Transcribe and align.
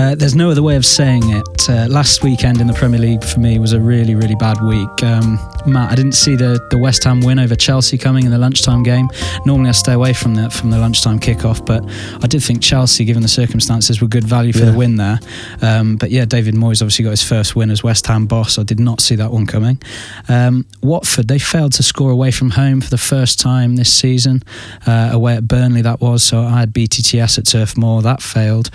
Uh, 0.00 0.14
there's 0.14 0.34
no 0.34 0.50
other 0.50 0.62
way 0.62 0.76
of 0.76 0.86
saying 0.86 1.28
it. 1.28 1.68
Uh, 1.68 1.86
last 1.86 2.22
weekend 2.24 2.58
in 2.58 2.66
the 2.66 2.72
Premier 2.72 2.98
League 2.98 3.22
for 3.22 3.38
me 3.38 3.58
was 3.58 3.74
a 3.74 3.78
really, 3.78 4.14
really 4.14 4.34
bad 4.34 4.58
week. 4.62 4.88
Um, 5.04 5.38
Matt, 5.66 5.92
I 5.92 5.94
didn't 5.94 6.12
see 6.14 6.36
the, 6.36 6.58
the 6.70 6.78
West 6.78 7.04
Ham 7.04 7.20
win 7.20 7.38
over 7.38 7.54
Chelsea 7.54 7.98
coming 7.98 8.24
in 8.24 8.30
the 8.30 8.38
lunchtime 8.38 8.82
game. 8.82 9.10
Normally 9.44 9.68
I 9.68 9.72
stay 9.72 9.92
away 9.92 10.14
from 10.14 10.34
the 10.36 10.48
from 10.48 10.70
the 10.70 10.78
lunchtime 10.78 11.20
kickoff, 11.20 11.66
but 11.66 11.84
I 12.24 12.26
did 12.28 12.42
think 12.42 12.62
Chelsea, 12.62 13.04
given 13.04 13.20
the 13.22 13.28
circumstances, 13.28 14.00
were 14.00 14.08
good 14.08 14.24
value 14.24 14.54
for 14.54 14.60
Yeah. 14.60 14.70
the 14.70 14.78
win 14.78 14.96
there. 14.96 15.18
Um, 15.60 15.96
but 15.96 16.10
yeah, 16.10 16.24
David 16.24 16.54
Moyes 16.54 16.80
obviously 16.80 17.04
got 17.04 17.10
his 17.10 17.22
first 17.22 17.54
win 17.54 17.70
as 17.70 17.82
West 17.82 18.06
Ham 18.06 18.24
boss. 18.24 18.58
I 18.58 18.62
did 18.62 18.80
not 18.80 19.02
see 19.02 19.16
that 19.16 19.30
one 19.30 19.44
coming. 19.46 19.82
Um, 20.30 20.64
Watford, 20.82 21.28
they 21.28 21.38
failed 21.38 21.74
to 21.74 21.82
score 21.82 22.10
away 22.10 22.30
from 22.30 22.48
home 22.50 22.80
for 22.80 22.88
the 22.88 22.96
first 22.98 23.38
time 23.38 23.76
this 23.76 23.92
season. 23.92 24.42
Uh, 24.86 25.10
away 25.12 25.34
at 25.36 25.46
Burnley, 25.46 25.82
that 25.82 26.00
was. 26.00 26.22
So 26.22 26.40
I 26.40 26.60
had 26.60 26.72
BTTS 26.72 27.36
at 27.38 27.44
Turf 27.46 27.76
Moor. 27.76 28.00
That 28.00 28.22
failed. 28.22 28.70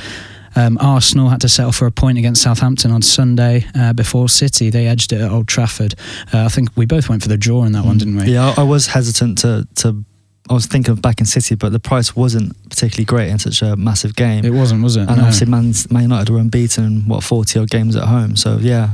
Um, 0.56 0.78
Arsenal 0.80 1.30
had 1.30 1.42
to 1.42 1.50
settle 1.50 1.72
for 1.72 1.86
a 1.86 1.92
point 1.92 2.18
against 2.18 2.42
Southampton 2.42 2.92
on 2.92 3.02
Sunday 3.02 3.66
uh, 3.76 3.94
before 3.94 4.30
City. 4.30 4.70
They 4.70 4.88
edged 4.88 5.12
it 5.12 5.22
at 5.22 5.30
Old 5.32 5.48
Trafford. 5.48 5.96
Uh, 6.34 6.46
I 6.46 6.48
think 6.50 6.70
we 6.76 6.86
both 6.86 7.10
went 7.10 7.22
for 7.22 7.28
the 7.30 7.38
draw 7.38 7.64
in 7.66 7.74
that 7.74 7.84
one, 7.86 7.98
didn't 7.98 8.16
we? 8.18 8.26
Yeah, 8.32 8.54
I 8.58 8.62
I 8.62 8.64
was 8.64 8.88
hesitant 8.88 9.40
to 9.40 9.68
to. 9.76 10.04
I 10.48 10.54
was 10.54 10.68
thinking 10.68 10.92
of 10.92 11.02
back 11.02 11.20
in 11.20 11.26
City, 11.26 11.56
but 11.56 11.72
the 11.72 11.80
price 11.80 12.16
wasn't 12.16 12.54
particularly 12.70 13.06
great 13.06 13.30
in 13.30 13.40
such 13.40 13.64
a 13.64 13.76
massive 13.76 14.16
game. 14.16 14.46
It 14.46 14.52
wasn't, 14.54 14.84
was 14.84 14.96
it? 14.96 15.08
and 15.08 15.18
No. 15.18 15.24
obviously, 15.24 15.48
Man, 15.48 15.74
Man 15.90 16.04
United 16.04 16.32
were 16.32 16.38
unbeaten 16.40 16.84
in 16.86 17.02
what 17.08 17.24
forty 17.24 17.58
odd 17.60 17.70
games 17.72 17.96
at 17.96 18.04
home. 18.04 18.36
So 18.36 18.58
yeah, 18.62 18.92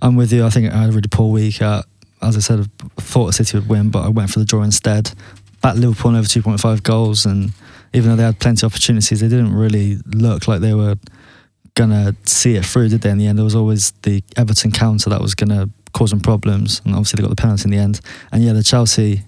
I'm 0.00 0.16
with 0.16 0.32
you. 0.32 0.44
I 0.46 0.50
think 0.50 0.72
I 0.72 0.76
had 0.78 0.88
a 0.88 0.92
really 0.92 1.08
poor 1.10 1.30
week. 1.30 1.60
Uh, 1.60 1.82
as 2.22 2.34
I 2.36 2.40
said, 2.40 2.60
I 2.98 3.00
thought 3.02 3.34
City 3.34 3.58
would 3.58 3.68
win, 3.68 3.90
but 3.90 4.04
I 4.04 4.08
went 4.08 4.30
for 4.30 4.38
the 4.38 4.46
draw 4.46 4.62
instead. 4.62 5.12
Back 5.60 5.76
Liverpool 5.76 6.16
over 6.16 6.26
2.5 6.26 6.82
goals, 6.82 7.26
and 7.26 7.52
even 7.96 8.10
though 8.10 8.16
they 8.16 8.22
had 8.22 8.38
plenty 8.38 8.64
of 8.66 8.72
opportunities, 8.72 9.20
they 9.20 9.28
didn't 9.28 9.54
really 9.54 9.96
look 10.06 10.46
like 10.46 10.60
they 10.60 10.74
were 10.74 10.96
gonna 11.74 12.14
see 12.24 12.54
it 12.56 12.64
through, 12.64 12.88
did 12.88 13.00
they? 13.02 13.10
In 13.10 13.18
the 13.18 13.26
end, 13.26 13.38
there 13.38 13.44
was 13.44 13.54
always 13.54 13.90
the 14.02 14.22
Everton 14.36 14.70
counter 14.72 15.10
that 15.10 15.20
was 15.20 15.34
gonna 15.34 15.68
cause 15.92 16.10
them 16.10 16.20
problems, 16.20 16.80
and 16.84 16.94
obviously 16.94 17.16
they 17.18 17.22
got 17.22 17.34
the 17.34 17.40
penalty 17.42 17.64
in 17.64 17.70
the 17.70 17.78
end. 17.78 18.00
And 18.32 18.42
yeah, 18.44 18.52
the 18.52 18.62
Chelsea. 18.62 19.22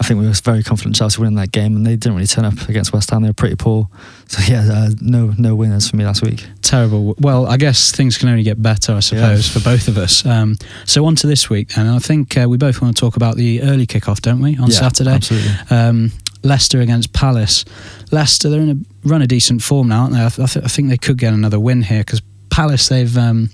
I 0.00 0.04
think 0.04 0.18
we 0.18 0.26
were 0.26 0.32
very 0.32 0.64
confident 0.64 0.96
Chelsea 0.96 1.20
winning 1.20 1.36
that 1.36 1.52
game, 1.52 1.76
and 1.76 1.86
they 1.86 1.94
didn't 1.94 2.14
really 2.16 2.26
turn 2.26 2.44
up 2.44 2.68
against 2.68 2.92
West 2.92 3.10
Ham. 3.10 3.22
They 3.22 3.28
were 3.28 3.34
pretty 3.34 3.54
poor. 3.54 3.88
So 4.26 4.42
yeah, 4.52 4.66
uh, 4.68 4.90
no 5.00 5.32
no 5.38 5.54
winners 5.54 5.88
for 5.88 5.96
me 5.96 6.04
last 6.04 6.22
week. 6.22 6.44
Terrible. 6.60 7.14
Well, 7.18 7.46
I 7.46 7.56
guess 7.56 7.92
things 7.92 8.18
can 8.18 8.28
only 8.28 8.42
get 8.42 8.60
better, 8.60 8.94
I 8.94 9.00
suppose, 9.00 9.48
for 9.48 9.60
both 9.60 9.86
of 9.86 9.98
us. 9.98 10.26
Um, 10.26 10.56
so 10.86 11.04
on 11.06 11.14
to 11.16 11.28
this 11.28 11.48
week, 11.48 11.76
and 11.76 11.88
I 11.88 12.00
think 12.00 12.36
uh, 12.36 12.46
we 12.48 12.56
both 12.56 12.82
want 12.82 12.96
to 12.96 13.00
talk 13.00 13.14
about 13.14 13.36
the 13.36 13.62
early 13.62 13.86
kickoff, 13.86 14.20
don't 14.20 14.40
we, 14.40 14.56
on 14.56 14.70
Yeah, 14.70 14.78
Saturday? 14.78 15.10
absolutely. 15.12 15.50
Um, 15.70 16.10
Leicester 16.42 16.80
against 16.80 17.12
Palace. 17.12 17.64
Leicester, 18.10 18.48
they're 18.50 18.60
in 18.60 18.70
a 19.04 19.08
run 19.08 19.22
of 19.22 19.28
decent 19.28 19.62
form 19.62 19.88
now, 19.88 20.02
aren't 20.02 20.12
they? 20.14 20.24
I, 20.24 20.28
th- 20.28 20.40
I, 20.40 20.46
th- 20.52 20.64
I 20.64 20.68
think 20.68 20.88
they 20.88 20.96
could 20.98 21.18
get 21.18 21.32
another 21.32 21.60
win 21.60 21.82
here 21.82 22.00
because 22.00 22.20
Palace 22.50 22.88
they've 22.88 23.16
um, 23.16 23.50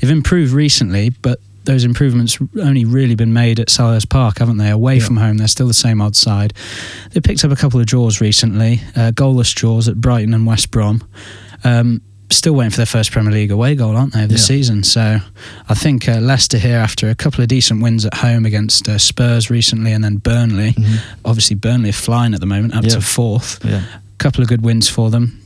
they've 0.00 0.10
improved 0.10 0.52
recently, 0.52 1.10
but 1.10 1.38
those 1.64 1.84
improvements 1.84 2.38
only 2.60 2.84
really 2.84 3.14
been 3.14 3.32
made 3.32 3.60
at 3.60 3.68
Selhurst 3.68 4.08
Park, 4.10 4.38
haven't 4.38 4.56
they? 4.56 4.68
Away 4.70 4.96
Yeah. 4.96 5.04
from 5.06 5.16
home, 5.18 5.36
they're 5.38 5.46
still 5.46 5.68
the 5.68 5.72
same 5.74 6.00
odd 6.00 6.16
side. 6.16 6.52
They 7.12 7.20
picked 7.20 7.44
up 7.44 7.52
a 7.52 7.56
couple 7.56 7.78
of 7.78 7.86
draws 7.86 8.20
recently, 8.20 8.80
uh, 8.96 9.12
goalless 9.12 9.54
draws 9.54 9.86
at 9.88 10.00
Brighton 10.00 10.34
and 10.34 10.44
West 10.44 10.70
Brom. 10.72 11.02
Um, 11.64 12.02
still 12.30 12.54
waiting 12.54 12.70
for 12.70 12.78
their 12.78 12.86
first 12.86 13.10
Premier 13.12 13.32
League 13.32 13.50
away 13.50 13.74
goal, 13.74 13.96
aren't 13.96 14.12
they, 14.14 14.22
of 14.22 14.28
the 14.30 14.36
Yeah. 14.36 14.40
season? 14.40 14.82
So 14.84 15.20
I 15.68 15.74
think 15.74 16.08
uh, 16.08 16.18
Leicester 16.18 16.58
here, 16.58 16.78
after 16.78 17.10
a 17.10 17.14
couple 17.14 17.42
of 17.42 17.48
decent 17.48 17.82
wins 17.82 18.04
at 18.06 18.14
home 18.14 18.46
against 18.46 18.88
uh, 18.88 18.98
Spurs 18.98 19.50
recently 19.50 19.92
and 19.92 20.02
then 20.02 20.16
Burnley, 20.16 20.72
Mhm. 20.72 20.98
obviously 21.24 21.56
Burnley 21.56 21.90
are 21.90 21.92
flying 21.94 22.32
at 22.34 22.40
the 22.40 22.46
moment, 22.46 22.74
up 22.74 22.84
Yeah. 22.84 22.90
to 22.90 23.00
fourth. 23.00 23.58
Yeah. 23.64 23.82
couple 24.18 24.40
of 24.40 24.48
good 24.48 24.62
wins 24.62 24.86
for 24.88 25.10
them. 25.10 25.36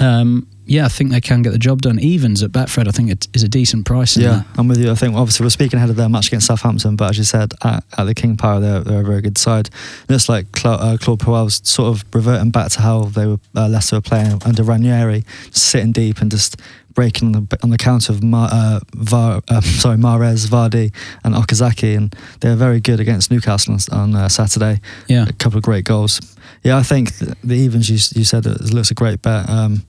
Um, 0.00 0.46
yeah, 0.68 0.84
I 0.84 0.88
think 0.88 1.10
they 1.10 1.20
can 1.20 1.42
get 1.42 1.50
the 1.50 1.58
job 1.58 1.80
done. 1.80 1.98
Evens 1.98 2.42
at 2.42 2.52
Betfred, 2.52 2.86
I 2.86 2.90
think 2.90 3.10
it 3.10 3.26
is 3.34 3.42
a 3.42 3.48
decent 3.48 3.86
price. 3.86 4.16
Yeah. 4.16 4.42
I'm 4.56 4.68
with 4.68 4.78
you. 4.78 4.90
I 4.90 4.94
think 4.94 5.14
obviously 5.16 5.44
we're 5.44 5.50
speaking 5.50 5.78
ahead 5.78 5.88
of 5.90 5.96
their 5.96 6.08
match 6.08 6.28
against 6.28 6.46
Southampton, 6.46 6.94
but 6.94 7.10
as 7.10 7.18
you 7.18 7.24
said, 7.24 7.52
at, 7.64 7.82
at 7.96 8.04
the 8.04 8.14
King 8.14 8.36
Power, 8.36 8.60
they're, 8.60 8.80
they're 8.80 9.00
a 9.00 9.04
very 9.04 9.22
good 9.22 9.38
side. 9.38 9.70
Looks 10.08 10.28
like 10.28 10.52
Cla- 10.52 10.76
uh, 10.76 10.96
Claude 10.98 11.20
Puel's 11.20 11.66
sort 11.68 11.88
of 11.96 12.04
reverting 12.14 12.50
back 12.50 12.70
to 12.72 12.80
how 12.82 13.04
they 13.04 13.26
were 13.26 13.38
uh, 13.56 13.66
Leicester 13.68 13.96
were 13.96 14.02
playing 14.02 14.40
under 14.44 14.62
Ranieri, 14.62 15.24
sitting 15.50 15.92
deep 15.92 16.18
and 16.20 16.30
just 16.30 16.60
breaking 16.94 17.34
on 17.34 17.46
the 17.48 17.58
on 17.62 17.70
the 17.70 17.78
counter 17.78 18.12
of 18.12 18.22
Mar, 18.22 18.48
uh, 18.52 18.80
Var, 18.94 19.40
uh, 19.48 19.60
sorry 19.62 19.96
Mahrez, 19.96 20.48
Vardy, 20.48 20.92
and 21.24 21.34
Okazaki, 21.34 21.96
and 21.96 22.14
they're 22.40 22.56
very 22.56 22.80
good 22.80 23.00
against 23.00 23.30
Newcastle 23.30 23.74
on, 23.74 23.98
on 23.98 24.14
uh, 24.14 24.28
Saturday. 24.28 24.80
Yeah, 25.06 25.26
A 25.28 25.32
couple 25.32 25.56
of 25.58 25.64
great 25.64 25.84
goals. 25.84 26.20
Yeah, 26.62 26.76
I 26.76 26.82
think 26.82 27.16
th- 27.16 27.32
the 27.42 27.54
evens 27.54 27.88
you, 27.88 27.94
you 28.18 28.24
said 28.24 28.44
it 28.46 28.72
looks 28.74 28.90
a 28.90 28.94
great 28.94 29.22
bet. 29.22 29.48
Um, 29.48 29.82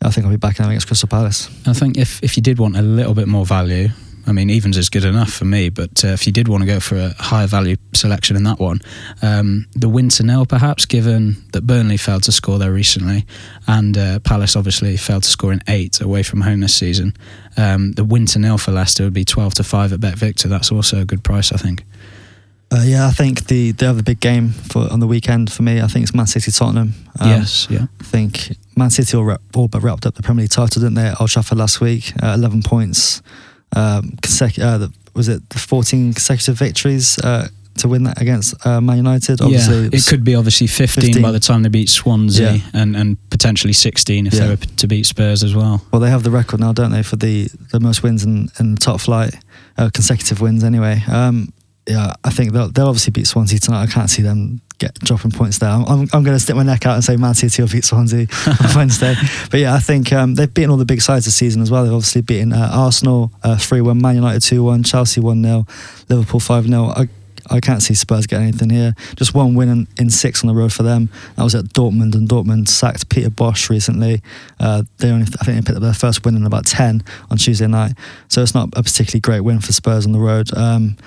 I 0.00 0.10
think 0.10 0.24
I'll 0.24 0.30
be 0.32 0.36
backing 0.36 0.62
them 0.62 0.70
against 0.70 0.86
Crystal 0.86 1.08
Palace. 1.08 1.48
I 1.66 1.72
think 1.72 1.96
if 1.96 2.22
if 2.22 2.36
you 2.36 2.42
did 2.42 2.58
want 2.58 2.76
a 2.76 2.82
little 2.82 3.14
bit 3.14 3.26
more 3.28 3.44
value, 3.44 3.88
I 4.28 4.32
mean, 4.32 4.50
evens 4.50 4.76
is 4.76 4.90
good 4.90 5.04
enough 5.04 5.32
for 5.32 5.44
me. 5.44 5.70
But 5.70 6.04
uh, 6.04 6.08
if 6.08 6.26
you 6.26 6.32
did 6.32 6.48
want 6.48 6.62
to 6.62 6.66
go 6.66 6.80
for 6.80 6.96
a 6.96 7.14
higher 7.18 7.46
value 7.46 7.76
selection 7.94 8.36
in 8.36 8.44
that 8.44 8.60
one, 8.60 8.80
um, 9.22 9.66
the 9.74 9.88
win 9.88 10.10
to 10.10 10.22
nil 10.22 10.46
perhaps, 10.46 10.84
given 10.84 11.36
that 11.52 11.66
Burnley 11.66 11.96
failed 11.96 12.24
to 12.24 12.32
score 12.32 12.58
there 12.58 12.72
recently, 12.72 13.26
and 13.66 13.96
uh, 13.96 14.18
Palace 14.20 14.54
obviously 14.54 14.96
failed 14.96 15.22
to 15.22 15.30
score 15.30 15.52
in 15.52 15.62
eight 15.66 16.00
away 16.00 16.22
from 16.22 16.42
home 16.42 16.60
this 16.60 16.74
season. 16.74 17.14
Um, 17.56 17.92
the 17.92 18.04
win 18.04 18.26
to 18.26 18.38
nil 18.38 18.58
for 18.58 18.70
Leicester 18.70 19.04
would 19.04 19.14
be 19.14 19.24
twelve 19.24 19.54
to 19.54 19.64
five 19.64 19.92
at 19.92 20.00
Bet 20.00 20.16
Victor. 20.16 20.48
That's 20.48 20.70
also 20.70 21.00
a 21.00 21.04
good 21.04 21.24
price, 21.24 21.50
I 21.50 21.56
think. 21.56 21.84
Uh, 22.70 22.82
yeah, 22.84 23.06
I 23.06 23.10
think 23.12 23.46
the 23.46 23.72
the 23.72 23.86
other 23.88 24.02
big 24.02 24.20
game 24.20 24.50
for 24.50 24.92
on 24.92 25.00
the 25.00 25.06
weekend 25.06 25.50
for 25.50 25.62
me, 25.62 25.80
I 25.80 25.86
think 25.86 26.02
it's 26.02 26.14
Man 26.14 26.26
City 26.26 26.50
Tottenham. 26.52 26.92
Um, 27.18 27.28
yes, 27.30 27.66
yeah. 27.70 27.86
I 28.00 28.04
think 28.04 28.54
Man 28.76 28.90
City 28.90 29.16
all, 29.16 29.24
wrap, 29.24 29.40
all 29.54 29.68
but 29.68 29.82
wrapped 29.82 30.04
up 30.04 30.14
the 30.14 30.22
Premier 30.22 30.42
League 30.42 30.50
title, 30.50 30.80
didn't 30.82 30.94
they? 30.94 31.06
At 31.06 31.18
Old 31.20 31.30
Trafford 31.30 31.56
last 31.58 31.80
week, 31.80 32.12
uh, 32.22 32.34
eleven 32.36 32.62
points. 32.62 33.22
Um, 33.74 34.12
consec- 34.22 34.62
uh, 34.62 34.78
the, 34.78 34.92
was 35.14 35.28
it 35.28 35.48
the 35.48 35.58
fourteen 35.58 36.12
consecutive 36.12 36.56
victories 36.58 37.18
uh, 37.20 37.48
to 37.78 37.88
win 37.88 38.02
that 38.04 38.20
against 38.20 38.54
uh, 38.66 38.82
Man 38.82 38.98
United? 38.98 39.40
Obviously, 39.40 39.80
yeah, 39.80 39.86
it 39.86 39.94
it 39.94 40.06
could 40.06 40.22
be 40.24 40.34
obviously 40.34 40.66
15, 40.66 41.04
15. 41.04 41.22
by 41.22 41.32
the 41.32 41.40
time 41.40 41.62
they 41.62 41.68
beat 41.70 41.88
Swansea 41.88 42.52
Yeah. 42.52 42.60
and, 42.74 42.96
and 42.96 43.16
potentially 43.30 43.72
16 43.72 44.26
if 44.26 44.34
Yeah. 44.34 44.40
they 44.40 44.48
were 44.50 44.56
to 44.56 44.86
beat 44.86 45.06
Spurs 45.06 45.42
as 45.42 45.54
well. 45.54 45.80
Well, 45.92 46.00
they 46.00 46.10
have 46.10 46.22
the 46.22 46.30
record 46.30 46.60
now, 46.60 46.72
don't 46.72 46.90
they, 46.90 47.02
for 47.04 47.16
the, 47.16 47.48
the 47.70 47.78
most 47.80 48.02
wins 48.02 48.24
in, 48.24 48.48
in 48.58 48.74
the 48.74 48.80
top 48.80 49.00
flight, 49.00 49.34
uh, 49.76 49.90
consecutive 49.94 50.40
wins 50.40 50.64
anyway. 50.64 51.02
Um, 51.08 51.52
yeah, 51.88 52.12
I 52.22 52.30
think 52.30 52.52
they'll, 52.52 52.68
they'll 52.68 52.88
obviously 52.88 53.12
beat 53.12 53.26
Swansea 53.26 53.58
tonight. 53.58 53.82
I 53.82 53.86
can't 53.86 54.10
see 54.10 54.20
them 54.20 54.60
get 54.78 54.94
dropping 55.00 55.30
points 55.30 55.58
there. 55.58 55.70
I'm, 55.70 55.84
I'm, 55.86 56.00
I'm 56.12 56.22
going 56.22 56.36
to 56.36 56.38
stick 56.38 56.54
my 56.54 56.62
neck 56.62 56.84
out 56.84 56.94
and 56.94 57.02
say 57.02 57.16
Man 57.16 57.34
City 57.34 57.62
will 57.62 57.68
beat 57.68 57.84
Swansea 57.84 58.26
on 58.46 58.76
Wednesday. 58.76 59.14
But 59.50 59.60
yeah, 59.60 59.74
I 59.74 59.78
think 59.78 60.12
um, 60.12 60.34
they've 60.34 60.52
beaten 60.52 60.70
all 60.70 60.76
the 60.76 60.84
big 60.84 61.00
sides 61.00 61.24
this 61.24 61.34
season 61.34 61.62
as 61.62 61.70
well. 61.70 61.84
They've 61.84 61.92
obviously 61.92 62.20
beaten 62.20 62.52
uh, 62.52 62.70
Arsenal 62.72 63.32
uh, 63.42 63.56
3 63.56 63.80
1, 63.80 64.00
Man 64.00 64.16
United 64.16 64.42
2 64.42 64.62
1, 64.62 64.82
Chelsea 64.82 65.20
1 65.20 65.42
0, 65.42 65.66
Liverpool 66.10 66.40
5 66.40 66.66
0. 66.66 66.84
I, 66.84 67.08
I 67.50 67.60
can't 67.60 67.82
see 67.82 67.94
Spurs 67.94 68.26
getting 68.26 68.48
anything 68.48 68.68
here. 68.68 68.94
Just 69.16 69.32
one 69.32 69.54
win 69.54 69.70
in, 69.70 69.88
in 69.98 70.10
six 70.10 70.44
on 70.44 70.48
the 70.48 70.54
road 70.54 70.72
for 70.72 70.82
them. 70.82 71.08
That 71.36 71.44
was 71.44 71.54
at 71.54 71.64
Dortmund, 71.66 72.14
and 72.14 72.28
Dortmund 72.28 72.68
sacked 72.68 73.08
Peter 73.08 73.30
Bosz 73.30 73.70
recently. 73.70 74.22
Uh, 74.60 74.82
they 74.98 75.10
only, 75.10 75.26
I 75.40 75.44
think 75.44 75.56
they 75.56 75.66
picked 75.66 75.76
up 75.76 75.82
their 75.82 75.94
first 75.94 76.26
win 76.26 76.36
in 76.36 76.44
about 76.44 76.66
10 76.66 77.02
on 77.30 77.38
Tuesday 77.38 77.66
night. 77.66 77.92
So 78.28 78.42
it's 78.42 78.54
not 78.54 78.68
a 78.76 78.82
particularly 78.82 79.20
great 79.20 79.40
win 79.40 79.60
for 79.60 79.72
Spurs 79.72 80.04
on 80.04 80.12
the 80.12 80.18
road. 80.18 80.54
Um, 80.54 80.98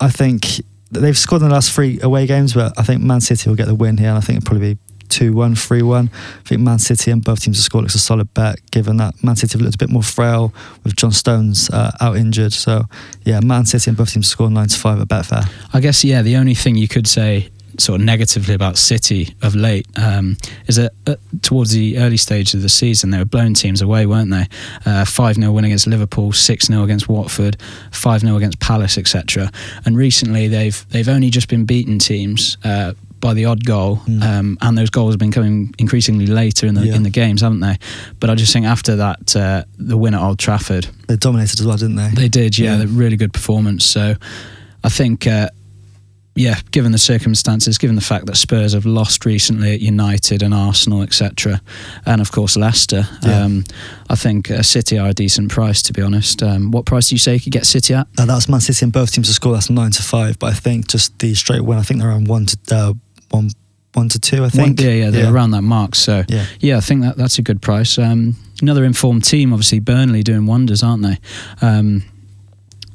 I 0.00 0.10
think 0.10 0.46
they've 0.90 1.18
scored 1.18 1.42
in 1.42 1.48
the 1.48 1.54
last 1.54 1.72
three 1.72 1.98
away 2.02 2.26
games, 2.26 2.54
but 2.54 2.72
I 2.78 2.82
think 2.82 3.02
Man 3.02 3.20
City 3.20 3.48
will 3.48 3.56
get 3.56 3.66
the 3.66 3.74
win 3.74 3.96
here, 3.96 4.08
and 4.08 4.18
I 4.18 4.20
think 4.20 4.38
it'll 4.38 4.46
probably 4.46 4.74
be 4.74 4.80
2 5.08 5.32
1, 5.32 5.54
3 5.54 5.82
1. 5.82 6.10
I 6.12 6.48
think 6.48 6.60
Man 6.60 6.78
City 6.78 7.10
and 7.10 7.24
both 7.24 7.40
teams 7.40 7.56
to 7.58 7.62
score 7.62 7.80
looks 7.80 7.94
a 7.94 7.98
solid 7.98 8.32
bet, 8.34 8.58
given 8.70 8.98
that 8.98 9.14
Man 9.22 9.36
City 9.36 9.52
have 9.52 9.62
looked 9.62 9.74
a 9.74 9.78
bit 9.78 9.90
more 9.90 10.02
frail 10.02 10.52
with 10.84 10.96
John 10.96 11.12
Stones 11.12 11.70
uh, 11.70 11.90
out 12.00 12.16
injured. 12.16 12.52
So, 12.52 12.84
yeah, 13.24 13.40
Man 13.40 13.64
City 13.66 13.90
and 13.90 13.96
both 13.96 14.12
teams 14.12 14.28
score 14.28 14.50
9 14.50 14.68
to 14.68 14.78
5 14.78 15.00
at 15.00 15.08
Betfair. 15.08 15.50
I 15.72 15.80
guess, 15.80 16.04
yeah, 16.04 16.22
the 16.22 16.36
only 16.36 16.54
thing 16.54 16.76
you 16.76 16.88
could 16.88 17.06
say 17.06 17.48
sort 17.78 18.00
of 18.00 18.04
negatively 18.04 18.54
about 18.54 18.76
City 18.76 19.34
of 19.42 19.54
late 19.54 19.86
um, 19.96 20.36
is 20.66 20.76
that 20.76 20.92
uh, 21.06 21.14
towards 21.42 21.70
the 21.70 21.98
early 21.98 22.16
stage 22.16 22.52
of 22.54 22.62
the 22.62 22.68
season, 22.68 23.10
they 23.10 23.18
were 23.18 23.24
blowing 23.24 23.54
teams 23.54 23.80
away, 23.80 24.04
weren't 24.04 24.30
they? 24.30 24.46
Uh, 24.84 25.04
5 25.04 25.36
0 25.36 25.52
win 25.52 25.64
against 25.64 25.86
Liverpool, 25.86 26.32
6 26.32 26.66
0 26.66 26.82
against 26.82 27.08
Watford, 27.08 27.56
5 27.92 28.20
0 28.22 28.36
against 28.36 28.58
Palace, 28.60 28.98
etc. 28.98 29.50
And 29.84 29.96
recently, 29.96 30.48
they've 30.48 30.84
they've 30.90 31.08
only 31.08 31.30
just 31.30 31.48
been 31.48 31.64
beaten 31.64 31.98
teams. 31.98 32.56
Uh, 32.64 32.92
by 33.20 33.34
the 33.34 33.46
odd 33.46 33.64
goal, 33.64 33.96
Mm. 34.06 34.22
um, 34.22 34.58
and 34.60 34.78
those 34.78 34.90
goals 34.90 35.12
have 35.12 35.18
been 35.18 35.32
coming 35.32 35.74
increasingly 35.76 36.26
later 36.28 36.68
in 36.68 36.74
the 36.76 36.86
Yeah. 36.86 36.94
in 36.94 37.02
the 37.02 37.10
games, 37.10 37.40
haven't 37.40 37.58
they? 37.58 37.76
But 38.20 38.30
I 38.30 38.36
just 38.36 38.52
think 38.52 38.64
after 38.64 38.94
that, 38.94 39.34
uh, 39.34 39.64
the 39.76 39.96
win 39.96 40.14
at 40.14 40.20
Old 40.22 40.38
Trafford, 40.38 40.86
They 41.08 41.16
dominated 41.16 41.58
as 41.58 41.66
well, 41.66 41.76
didn't 41.76 41.96
they? 41.96 42.10
they 42.14 42.28
did, 42.28 42.56
yeah, 42.56 42.78
Yeah. 42.78 42.86
really 42.88 43.16
good 43.16 43.32
performance. 43.32 43.84
So 43.84 44.14
I 44.84 44.88
think, 44.88 45.26
uh, 45.26 45.48
yeah, 46.38 46.60
given 46.70 46.92
the 46.92 46.98
circumstances, 46.98 47.78
given 47.78 47.96
the 47.96 48.02
fact 48.02 48.26
that 48.26 48.36
Spurs 48.36 48.72
have 48.72 48.86
lost 48.86 49.24
recently 49.26 49.74
at 49.74 49.80
United 49.80 50.42
and 50.42 50.54
Arsenal, 50.54 51.02
etc., 51.02 51.60
and 52.06 52.20
of 52.20 52.30
course 52.32 52.56
Leicester, 52.56 53.06
Yeah. 53.22 53.42
um, 53.44 53.64
I 54.08 54.14
think 54.14 54.50
uh, 54.50 54.62
City 54.62 54.98
are 54.98 55.08
a 55.08 55.14
decent 55.14 55.50
price, 55.50 55.82
to 55.82 55.92
be 55.92 56.00
honest. 56.02 56.42
Um, 56.42 56.70
what 56.70 56.86
price 56.86 57.08
do 57.08 57.14
you 57.14 57.18
say 57.18 57.34
you 57.34 57.40
could 57.40 57.52
get 57.52 57.66
City 57.66 57.94
at? 57.94 58.06
Uh, 58.16 58.24
that's 58.26 58.48
Man 58.48 58.60
City 58.60 58.84
and 58.84 58.92
both 58.92 59.12
teams 59.12 59.26
to 59.28 59.34
score. 59.34 59.52
That's 59.52 59.68
nine 59.70 59.90
to 59.90 60.02
five. 60.02 60.38
But 60.38 60.52
I 60.52 60.54
think 60.56 60.88
just 60.88 61.18
the 61.18 61.34
straight 61.34 61.62
win. 61.64 61.78
I 61.78 61.82
think 61.82 62.00
they're 62.00 62.08
around 62.10 62.28
one 62.28 62.46
to 62.46 62.58
uh, 62.70 62.92
one 63.30 63.50
one 63.94 64.08
to 64.10 64.18
two. 64.20 64.36
I 64.38 64.40
One- 64.42 64.50
think. 64.50 64.80
yeah, 64.80 64.90
yeah, 64.90 65.10
they're 65.10 65.32
around 65.32 65.50
that 65.52 65.62
mark. 65.62 65.94
So 65.96 66.22
Yeah. 66.28 66.44
yeah, 66.60 66.76
I 66.76 66.80
think 66.80 67.02
that 67.02 67.16
that's 67.16 67.38
a 67.38 67.42
good 67.42 67.60
price. 67.60 67.98
Um, 67.98 68.36
another 68.62 68.84
informed 68.84 69.24
team, 69.24 69.52
obviously 69.52 69.80
Burnley 69.80 70.22
doing 70.22 70.46
wonders, 70.46 70.82
aren't 70.82 71.02
they? 71.02 71.18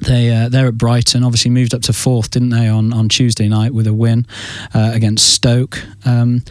They 0.03 0.31
uh, 0.31 0.49
they're 0.49 0.67
at 0.67 0.77
Brighton. 0.77 1.23
Obviously 1.23 1.51
moved 1.51 1.73
up 1.73 1.81
to 1.83 1.93
fourth, 1.93 2.31
didn't 2.31 2.49
they, 2.49 2.67
on, 2.67 2.93
on 2.93 3.09
Tuesday 3.09 3.47
night 3.47 3.73
with 3.73 3.87
a 3.87 3.93
win 3.93 4.27
uh, 4.73 4.91
against 4.93 5.33
Stoke. 5.33 5.83
Um, 6.05 6.43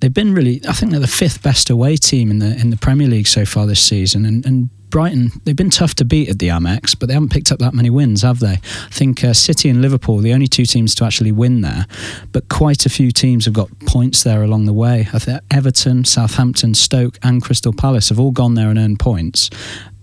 they've 0.00 0.14
been 0.14 0.34
really. 0.34 0.60
I 0.68 0.72
think 0.72 0.92
they're 0.92 1.00
the 1.00 1.06
fifth 1.06 1.42
best 1.42 1.70
away 1.70 1.96
team 1.96 2.30
in 2.30 2.38
the 2.38 2.56
in 2.58 2.70
the 2.70 2.76
Premier 2.76 3.08
League 3.08 3.26
so 3.26 3.44
far 3.44 3.66
this 3.66 3.80
season, 3.80 4.24
and, 4.24 4.44
and 4.46 4.70
Brighton, 4.94 5.32
they've 5.42 5.56
been 5.56 5.70
tough 5.70 5.96
to 5.96 6.04
beat 6.04 6.28
at 6.28 6.38
the 6.38 6.46
Amex, 6.46 6.96
but 6.96 7.08
they 7.08 7.14
haven't 7.14 7.32
picked 7.32 7.50
up 7.50 7.58
that 7.58 7.74
many 7.74 7.90
wins, 7.90 8.22
have 8.22 8.38
they? 8.38 8.60
I 8.62 8.90
think 8.92 9.24
uh, 9.24 9.32
City 9.32 9.68
and 9.68 9.82
Liverpool, 9.82 10.18
the 10.18 10.32
only 10.32 10.46
two 10.46 10.66
teams 10.66 10.94
to 10.94 11.04
actually 11.04 11.32
win 11.32 11.62
there, 11.62 11.86
but 12.30 12.48
quite 12.48 12.86
a 12.86 12.88
few 12.88 13.10
teams 13.10 13.44
have 13.46 13.54
got 13.54 13.68
points 13.86 14.22
there 14.22 14.44
along 14.44 14.66
the 14.66 14.72
way. 14.72 15.08
I 15.12 15.18
think 15.18 15.40
Everton, 15.50 16.04
Southampton, 16.04 16.74
Stoke, 16.74 17.18
and 17.24 17.42
Crystal 17.42 17.72
Palace 17.72 18.10
have 18.10 18.20
all 18.20 18.30
gone 18.30 18.54
there 18.54 18.68
and 18.68 18.78
earned 18.78 19.00
points. 19.00 19.50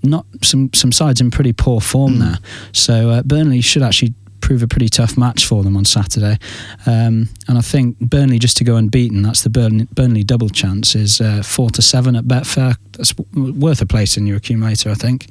Not 0.04 0.26
some 0.42 0.72
some 0.74 0.92
sides 0.92 1.22
in 1.22 1.32
pretty 1.32 1.54
poor 1.54 1.80
form 1.80 2.16
mm. 2.16 2.20
there, 2.20 2.38
so 2.72 3.10
uh, 3.10 3.24
Burnley 3.24 3.62
should 3.62 3.84
actually 3.84 4.14
prove 4.42 4.64
a 4.64 4.68
pretty 4.68 4.90
tough 4.90 5.18
match 5.18 5.46
for 5.46 5.64
them 5.64 5.78
on 5.78 5.86
Saturday. 5.86 6.38
Um, 6.86 7.30
and 7.48 7.58
I 7.58 7.62
think 7.62 7.98
Burnley 8.00 8.40
just 8.40 8.58
to 8.58 8.64
go 8.64 8.76
unbeaten, 8.76 9.22
that's 9.22 9.44
the 9.44 9.50
Burnley, 9.50 9.88
Burnley 9.94 10.24
double 10.24 10.50
chance, 10.50 10.96
is 10.96 11.22
uh, 11.22 11.42
four 11.44 11.70
to 11.72 11.82
seven 11.82 12.16
at 12.16 12.26
Betfair. 12.26 12.76
That's 12.94 13.14
worth 13.34 13.82
a 13.82 13.86
place 13.86 14.18
in 14.18 14.28
your 14.28 14.38
accumulator, 14.38 14.90
I 14.90 14.96
think. 14.96 15.28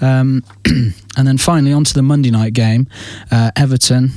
Um, 0.00 0.44
and 0.66 1.26
then 1.26 1.38
finally, 1.38 1.72
on 1.72 1.84
to 1.84 1.94
the 1.94 2.02
Monday 2.02 2.30
night 2.30 2.52
game, 2.52 2.86
uh, 3.30 3.50
Everton. 3.56 4.12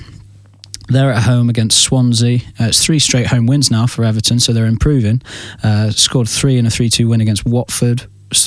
They're 0.88 1.12
at 1.12 1.24
home 1.24 1.50
against 1.50 1.82
Swansea. 1.82 2.42
Uh, 2.60 2.66
it's 2.66 2.86
three 2.86 3.00
straight 3.00 3.26
home 3.26 3.48
wins 3.48 3.72
now 3.72 3.88
for 3.88 4.04
Everton, 4.04 4.40
so 4.40 4.54
they're 4.54 4.68
improving. 4.68 5.20
Uh, 5.64 5.90
scored 5.90 6.30
three 6.30 6.60
in 6.60 6.68
a 6.68 6.70
3 6.70 6.90
2 6.90 7.08
win 7.08 7.22
against 7.22 7.44
Watford. 7.44 8.04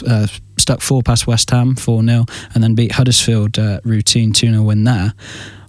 Uh, 0.06 0.28
stuck 0.69 0.82
four 0.82 1.03
past 1.03 1.26
West 1.26 1.49
Ham, 1.49 1.75
4 1.75 2.05
0, 2.05 2.26
and 2.53 2.62
then 2.62 2.75
beat 2.75 2.93
Huddersfield 2.93 3.59
uh, 3.59 3.81
routine 3.85 4.35
2 4.35 4.50
0 4.50 4.62
win 4.62 4.85
there 4.85 5.15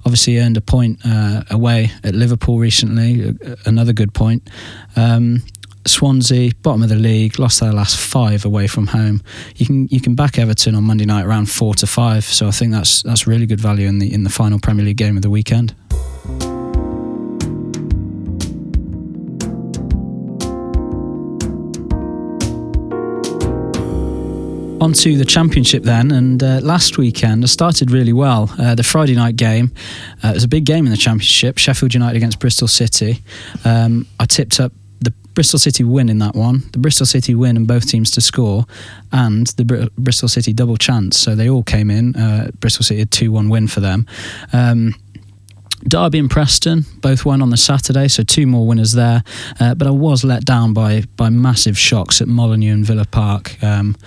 obviously 0.05 0.39
earned 0.39 0.57
a 0.57 0.61
point 0.61 0.97
uh, 1.05 1.43
away 1.51 1.91
at 2.03 2.15
Liverpool 2.15 2.57
recently, 2.57 3.37
another 3.65 3.93
good 3.93 4.13
point. 4.13 4.49
Um, 4.95 5.43
Swansea, 5.85 6.51
bottom 6.63 6.83
of 6.83 6.89
the 6.89 6.95
league, 6.95 7.37
lost 7.37 7.59
their 7.59 7.73
last 7.73 7.97
five 7.97 8.45
away 8.45 8.65
from 8.67 8.87
home. 8.87 9.21
You 9.55 9.65
can 9.65 9.87
you 9.87 10.01
can 10.01 10.15
back 10.15 10.39
Everton 10.39 10.73
on 10.75 10.83
Monday 10.83 11.05
night 11.05 11.25
around 11.25 11.49
four 11.49 11.75
to 11.75 11.85
five. 11.87 12.23
So 12.23 12.47
I 12.47 12.51
think 12.51 12.71
that's 12.71 13.03
that's 13.03 13.27
really 13.27 13.45
good 13.45 13.61
value 13.61 13.87
in 13.87 13.99
the 13.99 14.11
in 14.11 14.23
the 14.23 14.29
final 14.29 14.57
Premier 14.57 14.85
League 14.85 14.97
game 14.97 15.15
of 15.15 15.21
the 15.21 15.29
weekend. 15.29 15.75
On 24.81 24.93
to 24.93 25.17
the 25.17 25.25
championship 25.25 25.83
then, 25.83 26.09
and 26.11 26.41
uh, 26.41 26.61
last 26.63 26.97
weekend 26.97 27.43
I 27.43 27.47
started 27.47 27.91
really 27.91 28.13
well. 28.13 28.49
Uh, 28.57 28.75
the 28.75 28.83
Friday 28.83 29.13
night 29.13 29.35
game 29.35 29.73
uh, 30.23 30.29
it 30.29 30.35
was 30.35 30.45
a 30.45 30.47
big 30.47 30.63
game 30.63 30.85
in 30.85 30.91
the 30.91 30.97
championship. 30.97 31.57
Sheffield 31.57 31.93
United 31.93 32.15
against 32.15 32.39
Bristol 32.39 32.69
City. 32.69 33.21
Um, 33.65 34.07
I 34.21 34.25
tipped 34.25 34.57
up 34.61 34.71
the 35.01 35.11
Bristol 35.33 35.59
City 35.59 35.83
win 35.83 36.07
in 36.07 36.19
that 36.19 36.33
one, 36.33 36.63
the 36.71 36.79
Bristol 36.79 37.05
City 37.05 37.35
win 37.35 37.57
and 37.57 37.67
both 37.67 37.89
teams 37.89 38.09
to 38.11 38.21
score, 38.21 38.65
and 39.11 39.47
the 39.47 39.65
Br- 39.65 39.83
Bristol 39.97 40.29
City 40.29 40.53
double 40.53 40.77
chance. 40.77 41.19
So 41.19 41.35
they 41.35 41.49
all 41.49 41.63
came 41.63 41.91
in. 41.91 42.15
Uh, 42.15 42.51
Bristol 42.61 42.83
City 42.83 42.99
had 42.99 43.11
two 43.11 43.33
one 43.33 43.49
win 43.49 43.67
for 43.67 43.81
them. 43.81 44.07
Um, 44.53 44.95
Derby 45.83 46.19
and 46.19 46.31
Preston 46.31 46.85
both 47.01 47.25
won 47.25 47.41
on 47.41 47.49
the 47.49 47.57
Saturday, 47.57 48.07
so 48.07 48.23
two 48.23 48.47
more 48.47 48.65
winners 48.65 48.93
there. 48.93 49.23
Uh, 49.59 49.75
but 49.75 49.87
I 49.87 49.91
was 49.91 50.23
let 50.23 50.45
down 50.45 50.73
by 50.73 51.03
by 51.17 51.29
massive 51.29 51.77
shocks 51.77 52.21
at 52.21 52.29
Molineux 52.29 52.73
and 52.73 52.85
Villa 52.85 53.05
Park. 53.05 53.61
Um, 53.61 53.97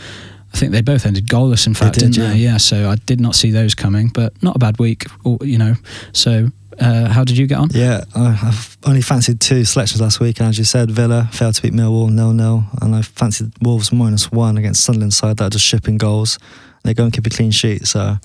I 0.52 0.58
think 0.58 0.72
they 0.72 0.82
both 0.82 1.06
ended 1.06 1.26
goalless. 1.28 1.66
In 1.66 1.75
fact, 1.75 1.99
did, 1.99 2.16
not 2.19 2.28
yeah. 2.28 2.32
yeah. 2.34 2.56
So 2.58 2.90
I 2.90 2.96
did 3.06 3.20
not 3.20 3.34
see 3.34 3.50
those 3.50 3.75
coming, 3.75 4.08
but 4.08 4.40
not 4.43 4.56
a 4.56 4.58
bad 4.58 4.78
week, 4.78 5.06
you 5.40 5.58
know. 5.58 5.75
So 6.12 6.50
uh, 6.78 7.08
how 7.08 7.25
did 7.25 7.37
you 7.37 7.46
get 7.46 7.58
on? 7.58 7.69
Yeah, 7.72 8.04
I've 8.14 8.76
only 8.84 9.02
fancied 9.02 9.40
two 9.40 9.64
selections 9.64 10.00
last 10.00 10.20
week, 10.20 10.40
and 10.40 10.49
as 10.49 10.58
you 10.58 10.64
said, 10.64 10.90
Villa 10.90 11.28
failed 11.32 11.54
to 11.56 11.62
beat 11.62 11.72
Millwall 11.72 12.10
nil 12.10 12.32
nil, 12.32 12.64
and 12.81 12.94
I 12.94 13.02
fancied 13.02 13.52
Wolves 13.62 13.93
minus 13.93 14.32
one 14.32 14.58
against 14.58 14.84
Sunderland 14.84 15.14
side 15.14 15.37
that 15.38 15.44
are 15.44 15.50
just 15.50 15.64
shipping 15.64 15.99
goals. 15.99 16.38
They 16.84 16.94
go 16.94 17.05
and 17.05 17.12
keep 17.12 17.26
a 17.26 17.31
clean 17.31 17.52
sheet, 17.52 17.87
so 17.87 18.16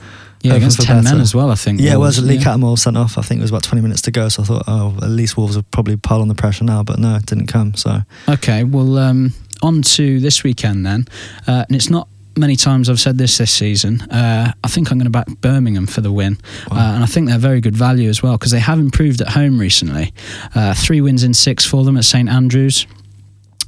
yeah, 0.41 0.55
against 0.55 0.81
ten 0.81 1.03
better. 1.03 1.15
men 1.15 1.21
as 1.21 1.35
well. 1.35 1.51
I 1.51 1.55
think. 1.55 1.79
Yeah, 1.79 1.97
Wolves, 1.97 2.19
well, 2.19 2.27
Lee 2.27 2.35
yeah. 2.35 2.43
Cattermole 2.43 2.79
sent 2.79 2.97
off. 2.97 3.17
I 3.17 3.21
think 3.21 3.39
it 3.39 3.43
was 3.43 3.51
about 3.51 3.63
twenty 3.63 3.81
minutes 3.81 4.01
to 4.03 4.11
go, 4.11 4.29
so 4.29 4.43
I 4.43 4.45
thought, 4.45 4.63
oh, 4.67 4.97
at 5.01 5.09
least 5.09 5.37
Wolves 5.37 5.55
would 5.55 5.69
probably 5.71 5.97
pile 5.97 6.21
on 6.21 6.27
the 6.27 6.35
pressure 6.35 6.63
now, 6.63 6.83
but 6.83 6.99
no, 6.99 7.15
it 7.15 7.25
didn't 7.25 7.47
come. 7.47 7.75
So 7.75 8.01
okay, 8.27 8.63
well, 8.63 8.97
um, 8.97 9.33
on 9.61 9.81
to 9.81 10.19
this 10.19 10.43
weekend 10.43 10.85
then, 10.85 11.05
uh, 11.45 11.65
and 11.67 11.75
it's 11.75 11.89
not 11.89 12.07
many 12.37 12.55
times 12.55 12.89
I've 12.89 12.99
said 12.99 13.17
this 13.17 13.37
this 13.37 13.51
season. 13.51 14.01
Uh, 14.01 14.53
I 14.63 14.67
think 14.67 14.91
I'm 14.91 14.97
going 14.97 15.05
to 15.05 15.11
back 15.11 15.27
Birmingham 15.41 15.87
for 15.87 16.01
the 16.01 16.11
win, 16.11 16.37
wow. 16.69 16.77
uh, 16.77 16.95
and 16.95 17.03
I 17.03 17.07
think 17.07 17.27
they're 17.27 17.37
very 17.37 17.61
good 17.61 17.75
value 17.75 18.09
as 18.09 18.21
well 18.23 18.37
because 18.37 18.51
they 18.51 18.59
have 18.59 18.79
improved 18.79 19.21
at 19.21 19.29
home 19.29 19.59
recently. 19.59 20.13
Uh, 20.55 20.73
three 20.73 21.01
wins 21.01 21.23
in 21.23 21.33
six 21.33 21.65
for 21.65 21.83
them 21.83 21.97
at 21.97 22.05
St 22.05 22.29
Andrews. 22.29 22.87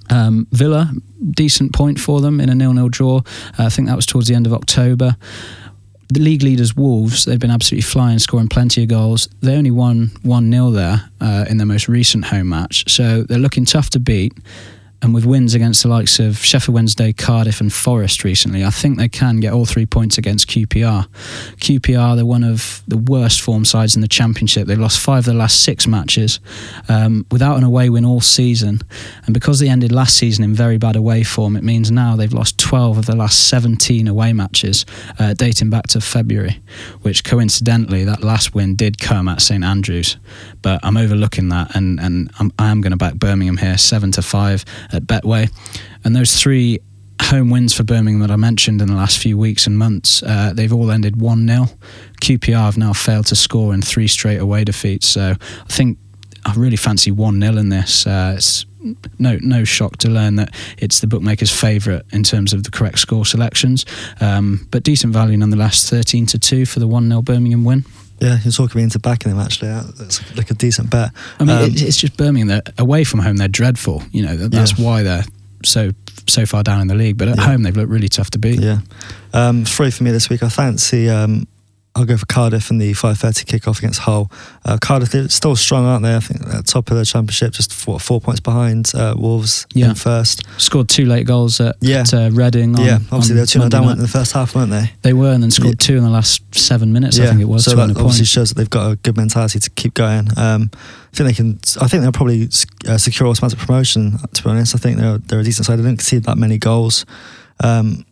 Um, 0.09 0.47
Villa, 0.51 0.91
decent 1.31 1.73
point 1.73 1.99
for 1.99 2.19
them 2.21 2.41
in 2.41 2.49
a 2.49 2.55
nil-nil 2.55 2.89
draw. 2.89 3.17
Uh, 3.57 3.65
I 3.65 3.69
think 3.69 3.87
that 3.87 3.95
was 3.95 4.05
towards 4.05 4.27
the 4.27 4.35
end 4.35 4.47
of 4.47 4.53
October. 4.53 5.15
The 6.11 6.19
league 6.19 6.41
leaders 6.41 6.75
Wolves, 6.75 7.25
they've 7.25 7.39
been 7.39 7.51
absolutely 7.51 7.83
flying, 7.83 8.17
scoring 8.17 8.47
plenty 8.47 8.81
of 8.81 8.89
goals. 8.89 9.29
They 9.41 9.55
only 9.55 9.69
won 9.69 10.09
1 10.23 10.51
0 10.51 10.71
there 10.71 11.11
uh, 11.21 11.45
in 11.47 11.57
their 11.57 11.67
most 11.67 11.87
recent 11.87 12.25
home 12.25 12.49
match, 12.49 12.91
so 12.91 13.23
they're 13.23 13.37
looking 13.37 13.65
tough 13.65 13.91
to 13.91 13.99
beat 13.99 14.33
and 15.01 15.13
with 15.13 15.25
wins 15.25 15.53
against 15.53 15.83
the 15.83 15.89
likes 15.89 16.19
of 16.19 16.37
Sheffield 16.37 16.75
Wednesday, 16.75 17.13
Cardiff, 17.13 17.61
and 17.61 17.71
Forest 17.71 18.23
recently, 18.23 18.65
I 18.65 18.69
think 18.69 18.97
they 18.97 19.07
can 19.07 19.39
get 19.39 19.53
all 19.53 19.65
three 19.65 19.85
points 19.85 20.17
against 20.17 20.47
QPR. 20.49 21.07
QPR, 21.57 22.15
they're 22.15 22.25
one 22.25 22.43
of 22.43 22.83
the 22.87 22.97
worst 22.97 23.41
form 23.41 23.63
sides 23.63 23.95
in 23.95 24.01
the 24.01 24.07
Championship. 24.07 24.67
They've 24.67 24.77
lost 24.77 24.99
five 24.99 25.19
of 25.19 25.25
the 25.25 25.33
last 25.33 25.63
six 25.63 25.87
matches 25.87 26.39
um, 26.89 27.25
without 27.31 27.57
an 27.57 27.63
away 27.63 27.89
win 27.89 28.03
all 28.03 28.19
season. 28.19 28.81
And 29.25 29.33
because 29.33 29.59
they 29.59 29.69
ended 29.69 29.91
last 29.91 30.17
season 30.17 30.43
in 30.43 30.53
very 30.53 30.77
bad 30.77 30.97
away 30.97 31.23
form, 31.23 31.55
it 31.55 31.63
means 31.63 31.91
now 31.91 32.15
they've 32.15 32.33
lost 32.33 32.57
12 32.57 32.97
of 32.97 33.05
the 33.05 33.15
last 33.15 33.47
17 33.47 34.07
away 34.07 34.33
matches, 34.33 34.85
uh, 35.17 35.33
dating 35.33 35.69
back 35.69 35.87
to 35.87 36.01
February, 36.01 36.61
which 37.03 37.23
coincidentally, 37.23 38.03
that 38.03 38.23
last 38.23 38.53
win 38.53 38.75
did 38.75 38.99
come 38.99 39.29
at 39.29 39.41
St 39.41 39.63
Andrews. 39.63 40.17
But 40.61 40.79
I'm 40.83 40.97
overlooking 40.97 41.49
that, 41.49 41.75
and, 41.75 41.99
and 41.99 42.31
I'm, 42.39 42.51
I 42.59 42.69
am 42.69 42.81
going 42.81 42.91
to 42.91 42.97
back 42.97 43.15
Birmingham 43.15 43.57
here, 43.57 43.77
7 43.77 44.11
to 44.13 44.21
5 44.21 44.65
at 44.93 45.03
Betway. 45.03 45.51
And 46.03 46.15
those 46.15 46.35
three 46.35 46.79
home 47.21 47.49
wins 47.49 47.73
for 47.73 47.83
Birmingham 47.83 48.21
that 48.21 48.31
I 48.31 48.35
mentioned 48.35 48.81
in 48.81 48.87
the 48.87 48.95
last 48.95 49.19
few 49.19 49.37
weeks 49.37 49.67
and 49.67 49.77
months, 49.77 50.23
uh, 50.23 50.51
they've 50.53 50.73
all 50.73 50.91
ended 50.91 51.21
1 51.21 51.47
0. 51.47 51.65
QPR 52.21 52.65
have 52.65 52.77
now 52.77 52.93
failed 52.93 53.27
to 53.27 53.35
score 53.35 53.73
in 53.73 53.81
three 53.81 54.07
straight 54.07 54.39
away 54.39 54.63
defeats. 54.63 55.07
So 55.07 55.35
I 55.39 55.71
think 55.71 55.97
I 56.45 56.53
really 56.55 56.77
fancy 56.77 57.11
1 57.11 57.41
0 57.41 57.57
in 57.57 57.69
this. 57.69 58.07
Uh, 58.07 58.33
it's 58.37 58.65
no 59.19 59.37
no 59.41 59.65
shock 59.65 59.97
to 59.97 60.09
learn 60.09 60.37
that 60.37 60.55
it's 60.77 61.01
the 61.01 61.07
bookmaker's 61.07 61.51
favourite 61.51 62.03
in 62.11 62.23
terms 62.23 62.53
of 62.53 62.63
the 62.63 62.71
correct 62.71 62.99
score 62.99 63.25
selections, 63.25 63.85
um, 64.21 64.67
but 64.71 64.83
decent 64.83 65.13
value 65.13 65.37
nonetheless. 65.37 65.89
13 65.89 66.25
to 66.27 66.39
2 66.39 66.65
for 66.65 66.79
the 66.79 66.87
1 66.87 67.09
0 67.09 67.21
Birmingham 67.21 67.63
win. 67.65 67.83
Yeah, 68.21 68.37
you're 68.43 68.51
talking 68.51 68.79
me 68.79 68.83
into 68.83 68.99
backing 68.99 69.31
them. 69.31 69.39
Actually, 69.39 69.69
that's 69.69 70.35
like 70.35 70.51
a 70.51 70.53
decent 70.53 70.89
bet. 70.89 71.11
I 71.39 71.43
mean, 71.45 71.57
um, 71.57 71.69
it's 71.71 71.97
just 71.97 72.17
Birmingham. 72.17 72.47
They're 72.47 72.61
away 72.77 73.03
from 73.03 73.21
home. 73.21 73.37
They're 73.37 73.47
dreadful. 73.47 74.03
You 74.11 74.25
know, 74.25 74.35
that's 74.35 74.77
yeah. 74.77 74.85
why 74.85 75.03
they're 75.03 75.23
so 75.63 75.91
so 76.27 76.45
far 76.45 76.63
down 76.63 76.81
in 76.81 76.87
the 76.87 76.95
league. 76.95 77.17
But 77.17 77.29
at 77.29 77.37
yeah. 77.37 77.45
home, 77.45 77.63
they've 77.63 77.75
looked 77.75 77.91
really 77.91 78.09
tough 78.09 78.31
to 78.31 78.39
beat. 78.39 78.59
Yeah, 78.59 78.79
um, 79.33 79.65
three 79.65 79.91
for 79.91 80.03
me 80.03 80.11
this 80.11 80.29
week. 80.29 80.43
I 80.43 80.49
fancy 80.49 81.09
um, 81.09 81.47
I'll 81.95 82.05
go 82.05 82.17
for 82.17 82.25
Cardiff 82.25 82.69
in 82.69 82.77
the 82.77 82.93
5:30 82.93 83.45
kickoff 83.45 83.79
against 83.79 84.01
Hull. 84.01 84.31
Uh, 84.63 84.77
Cardiff 84.79 85.09
they're 85.09 85.27
still 85.29 85.55
strong, 85.55 85.85
aren't 85.85 86.03
they? 86.03 86.15
I 86.15 86.19
think 86.19 86.41
at 86.41 86.47
the 86.51 86.63
top 86.63 86.91
of 86.91 86.97
the 86.97 87.05
championship, 87.05 87.53
just 87.53 87.73
four, 87.73 87.99
four 87.99 88.21
points 88.21 88.39
behind 88.39 88.91
uh, 88.95 89.15
Wolves 89.17 89.65
yeah. 89.73 89.89
in 89.89 89.95
first. 89.95 90.43
Scored 90.59 90.87
two 90.87 91.05
late 91.05 91.25
goals 91.25 91.59
at, 91.59 91.75
yeah. 91.81 92.01
at 92.01 92.13
uh, 92.13 92.29
Reading. 92.31 92.77
On, 92.77 92.85
yeah, 92.85 92.99
obviously 93.11 93.35
they 93.35 93.41
were 93.41 93.47
two 93.47 93.69
down 93.69 93.89
in 93.89 93.97
the 93.97 94.07
first 94.07 94.33
half, 94.33 94.55
weren't 94.55 94.71
they? 94.71 94.91
They 95.01 95.13
were, 95.13 95.31
and 95.31 95.41
then 95.41 95.51
scored 95.51 95.81
yeah. 95.81 95.87
two 95.87 95.97
in 95.97 96.03
the 96.03 96.09
last 96.09 96.43
seven 96.55 96.93
minutes. 96.93 97.17
Yeah. 97.17 97.25
I 97.25 97.27
think 97.29 97.41
it 97.41 97.49
was. 97.49 97.65
So 97.65 97.75
that 97.75 97.97
obviously 97.97 98.25
shows 98.25 98.49
that 98.49 98.55
they've 98.55 98.69
got 98.69 98.91
a 98.91 98.95
good 98.97 99.17
mentality 99.17 99.59
to 99.59 99.69
keep 99.71 99.93
going. 99.95 100.27
Um, 100.37 100.69
I 101.11 101.15
think 101.15 101.29
they 101.29 101.33
can. 101.33 101.59
I 101.81 101.87
think 101.87 102.03
they'll 102.03 102.11
probably 102.11 102.49
uh, 102.87 102.97
secure 102.97 103.27
automatic 103.27 103.57
promotion. 103.57 104.17
To 104.33 104.43
be 104.43 104.49
honest, 104.49 104.75
I 104.75 104.77
think 104.77 104.99
they're 104.99 105.17
they're 105.17 105.39
a 105.39 105.43
decent 105.43 105.65
side. 105.65 105.79
They 105.79 105.83
didn't 105.83 105.97
concede 105.97 106.23
that 106.25 106.37
many 106.37 106.57
goals. 106.57 107.05
Um, 107.61 108.05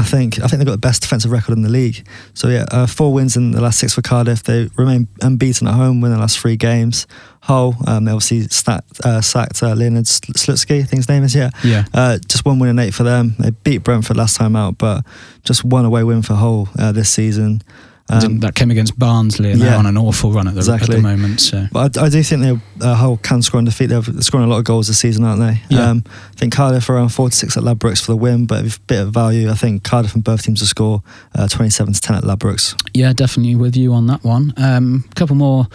I 0.00 0.02
think 0.02 0.38
I 0.38 0.46
think 0.46 0.58
they've 0.58 0.66
got 0.66 0.72
the 0.72 0.78
best 0.78 1.02
defensive 1.02 1.30
record 1.30 1.52
in 1.52 1.62
the 1.62 1.68
league. 1.68 2.06
So 2.32 2.48
yeah, 2.48 2.64
uh, 2.70 2.86
four 2.86 3.12
wins 3.12 3.36
in 3.36 3.50
the 3.50 3.60
last 3.60 3.78
six 3.78 3.94
for 3.94 4.00
Cardiff. 4.00 4.42
They 4.42 4.68
remain 4.76 5.08
unbeaten 5.20 5.68
at 5.68 5.74
home, 5.74 6.00
win 6.00 6.10
the 6.10 6.18
last 6.18 6.38
three 6.38 6.56
games. 6.56 7.06
Hull, 7.42 7.76
um, 7.86 8.04
they 8.04 8.12
obviously 8.12 8.48
stat, 8.48 8.84
uh, 9.04 9.20
sacked 9.20 9.62
uh, 9.62 9.74
Leonid 9.74 10.06
Slutsky, 10.06 10.80
I 10.80 10.84
think 10.84 11.00
his 11.00 11.08
name 11.08 11.22
is. 11.22 11.34
Yeah, 11.34 11.50
yeah. 11.62 11.84
Uh, 11.92 12.18
just 12.28 12.46
one 12.46 12.58
win 12.58 12.70
and 12.70 12.80
eight 12.80 12.94
for 12.94 13.02
them. 13.02 13.34
They 13.38 13.50
beat 13.50 13.78
Brentford 13.78 14.16
last 14.16 14.36
time 14.36 14.56
out, 14.56 14.78
but 14.78 15.04
just 15.44 15.64
one 15.64 15.84
away 15.84 16.02
win 16.02 16.22
for 16.22 16.34
Hull 16.34 16.68
uh, 16.78 16.92
this 16.92 17.10
season. 17.10 17.62
Um, 18.08 18.40
that 18.40 18.56
came 18.56 18.72
against 18.72 18.98
Barnsley, 18.98 19.52
and 19.52 19.60
yeah, 19.60 19.66
they're 19.66 19.78
on 19.78 19.86
an 19.86 19.96
awful 19.96 20.32
run 20.32 20.48
at 20.48 20.54
the, 20.54 20.60
exactly. 20.60 20.96
at 20.96 21.02
the 21.02 21.08
moment. 21.08 21.40
So, 21.40 21.66
but 21.70 21.96
I, 21.96 22.06
I 22.06 22.08
do 22.08 22.22
think 22.24 22.42
they 22.42 22.84
uh, 22.84 22.94
Hull 22.96 23.16
can 23.18 23.40
score 23.40 23.60
in 23.60 23.66
defeat. 23.66 23.86
They're 23.86 24.02
scoring 24.02 24.46
a 24.46 24.50
lot 24.50 24.58
of 24.58 24.64
goals 24.64 24.88
this 24.88 24.98
season, 24.98 25.24
aren't 25.24 25.40
they? 25.40 25.62
Yeah. 25.68 25.90
Um, 25.90 26.04
I 26.08 26.34
think 26.34 26.52
Cardiff 26.52 26.90
are 26.90 26.96
around 26.96 27.10
four 27.10 27.30
to 27.30 27.36
six 27.36 27.56
at 27.56 27.62
Ladbrokes 27.62 28.04
for 28.04 28.10
the 28.10 28.16
win, 28.16 28.46
but 28.46 28.64
a 28.64 28.80
bit 28.88 29.00
of 29.00 29.14
value. 29.14 29.48
I 29.48 29.54
think 29.54 29.84
Cardiff 29.84 30.14
and 30.14 30.24
both 30.24 30.42
teams 30.42 30.58
to 30.58 30.66
score 30.66 31.04
uh, 31.36 31.46
twenty-seven 31.46 31.94
to 31.94 32.00
ten 32.00 32.16
at 32.16 32.24
Ladbrokes. 32.24 32.74
Yeah, 32.94 33.12
definitely 33.12 33.54
with 33.54 33.76
you 33.76 33.92
on 33.92 34.08
that 34.08 34.24
one. 34.24 34.54
A 34.56 34.76
um, 34.76 35.04
couple 35.14 35.36
more. 35.36 35.68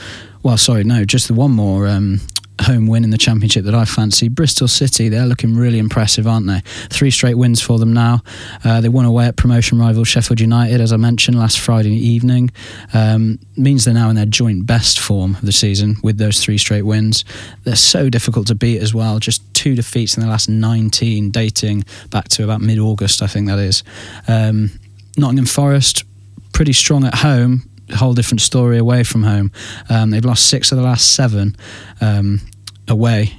Well, 0.44 0.58
sorry, 0.58 0.84
no, 0.84 1.06
just 1.06 1.30
the 1.30 1.34
one 1.34 1.52
more 1.52 1.88
um, 1.88 2.20
home 2.62 2.88
win 2.88 3.04
in 3.04 3.10
the 3.10 3.18
championship 3.18 3.66
that 3.66 3.76
I 3.76 3.86
fancy. 3.86 4.28
Bristol 4.28 4.68
City, 4.68 5.10
they're 5.10 5.26
looking 5.26 5.56
really 5.56 5.80
impressive, 5.80 6.28
aren't 6.28 6.48
they? 6.48 6.62
Three 6.90 7.12
straight 7.12 7.36
wins 7.36 7.62
for 7.62 7.80
them 7.80 7.94
now. 7.94 8.22
Uh, 8.64 8.82
they 8.82 8.90
won 8.90 9.06
away 9.06 9.26
at 9.26 9.36
promotion 9.36 9.80
rival 9.80 10.04
Sheffield 10.04 10.40
United, 10.40 10.82
as 10.82 10.92
I 10.92 10.98
mentioned 10.98 11.38
last 11.38 11.60
Friday 11.60 11.92
evening. 11.92 12.52
Um, 12.94 13.40
means 13.56 13.86
they're 13.86 13.94
now 13.94 14.10
in 14.10 14.16
their 14.16 14.26
joint 14.26 14.66
best 14.66 15.00
form 15.00 15.36
of 15.36 15.42
the 15.42 15.52
season 15.52 15.98
with 16.04 16.18
those 16.18 16.44
three 16.44 16.58
straight 16.58 16.84
wins. 16.84 17.26
They're 17.64 17.76
so 17.76 18.10
difficult 18.10 18.48
to 18.48 18.56
beat 18.56 18.82
as 18.82 18.94
well. 18.94 19.20
Just 19.20 19.42
two 19.54 19.76
defeats 19.76 20.16
in 20.18 20.24
the 20.24 20.30
last 20.30 20.50
19, 20.50 21.32
dating 21.32 21.84
back 22.10 22.28
to 22.30 22.44
about 22.44 22.62
mid-August, 22.62 23.22
I 23.22 23.28
think 23.28 23.48
that 23.48 23.60
is. 23.60 23.84
Um, 24.28 24.72
Nottingham 25.18 25.46
Forest, 25.46 26.04
pretty 26.52 26.74
strong 26.74 27.06
at 27.06 27.16
home 27.16 27.70
whole 27.94 28.14
different 28.14 28.42
story 28.42 28.78
away 28.78 29.04
from 29.04 29.24
home. 29.24 29.52
Um, 29.90 30.12
they've 30.12 30.26
lost 30.26 30.48
six 30.48 30.72
of 30.72 30.78
the 30.78 30.84
last 30.84 31.14
seven 31.14 31.56
um, 32.02 32.42
away 32.88 33.34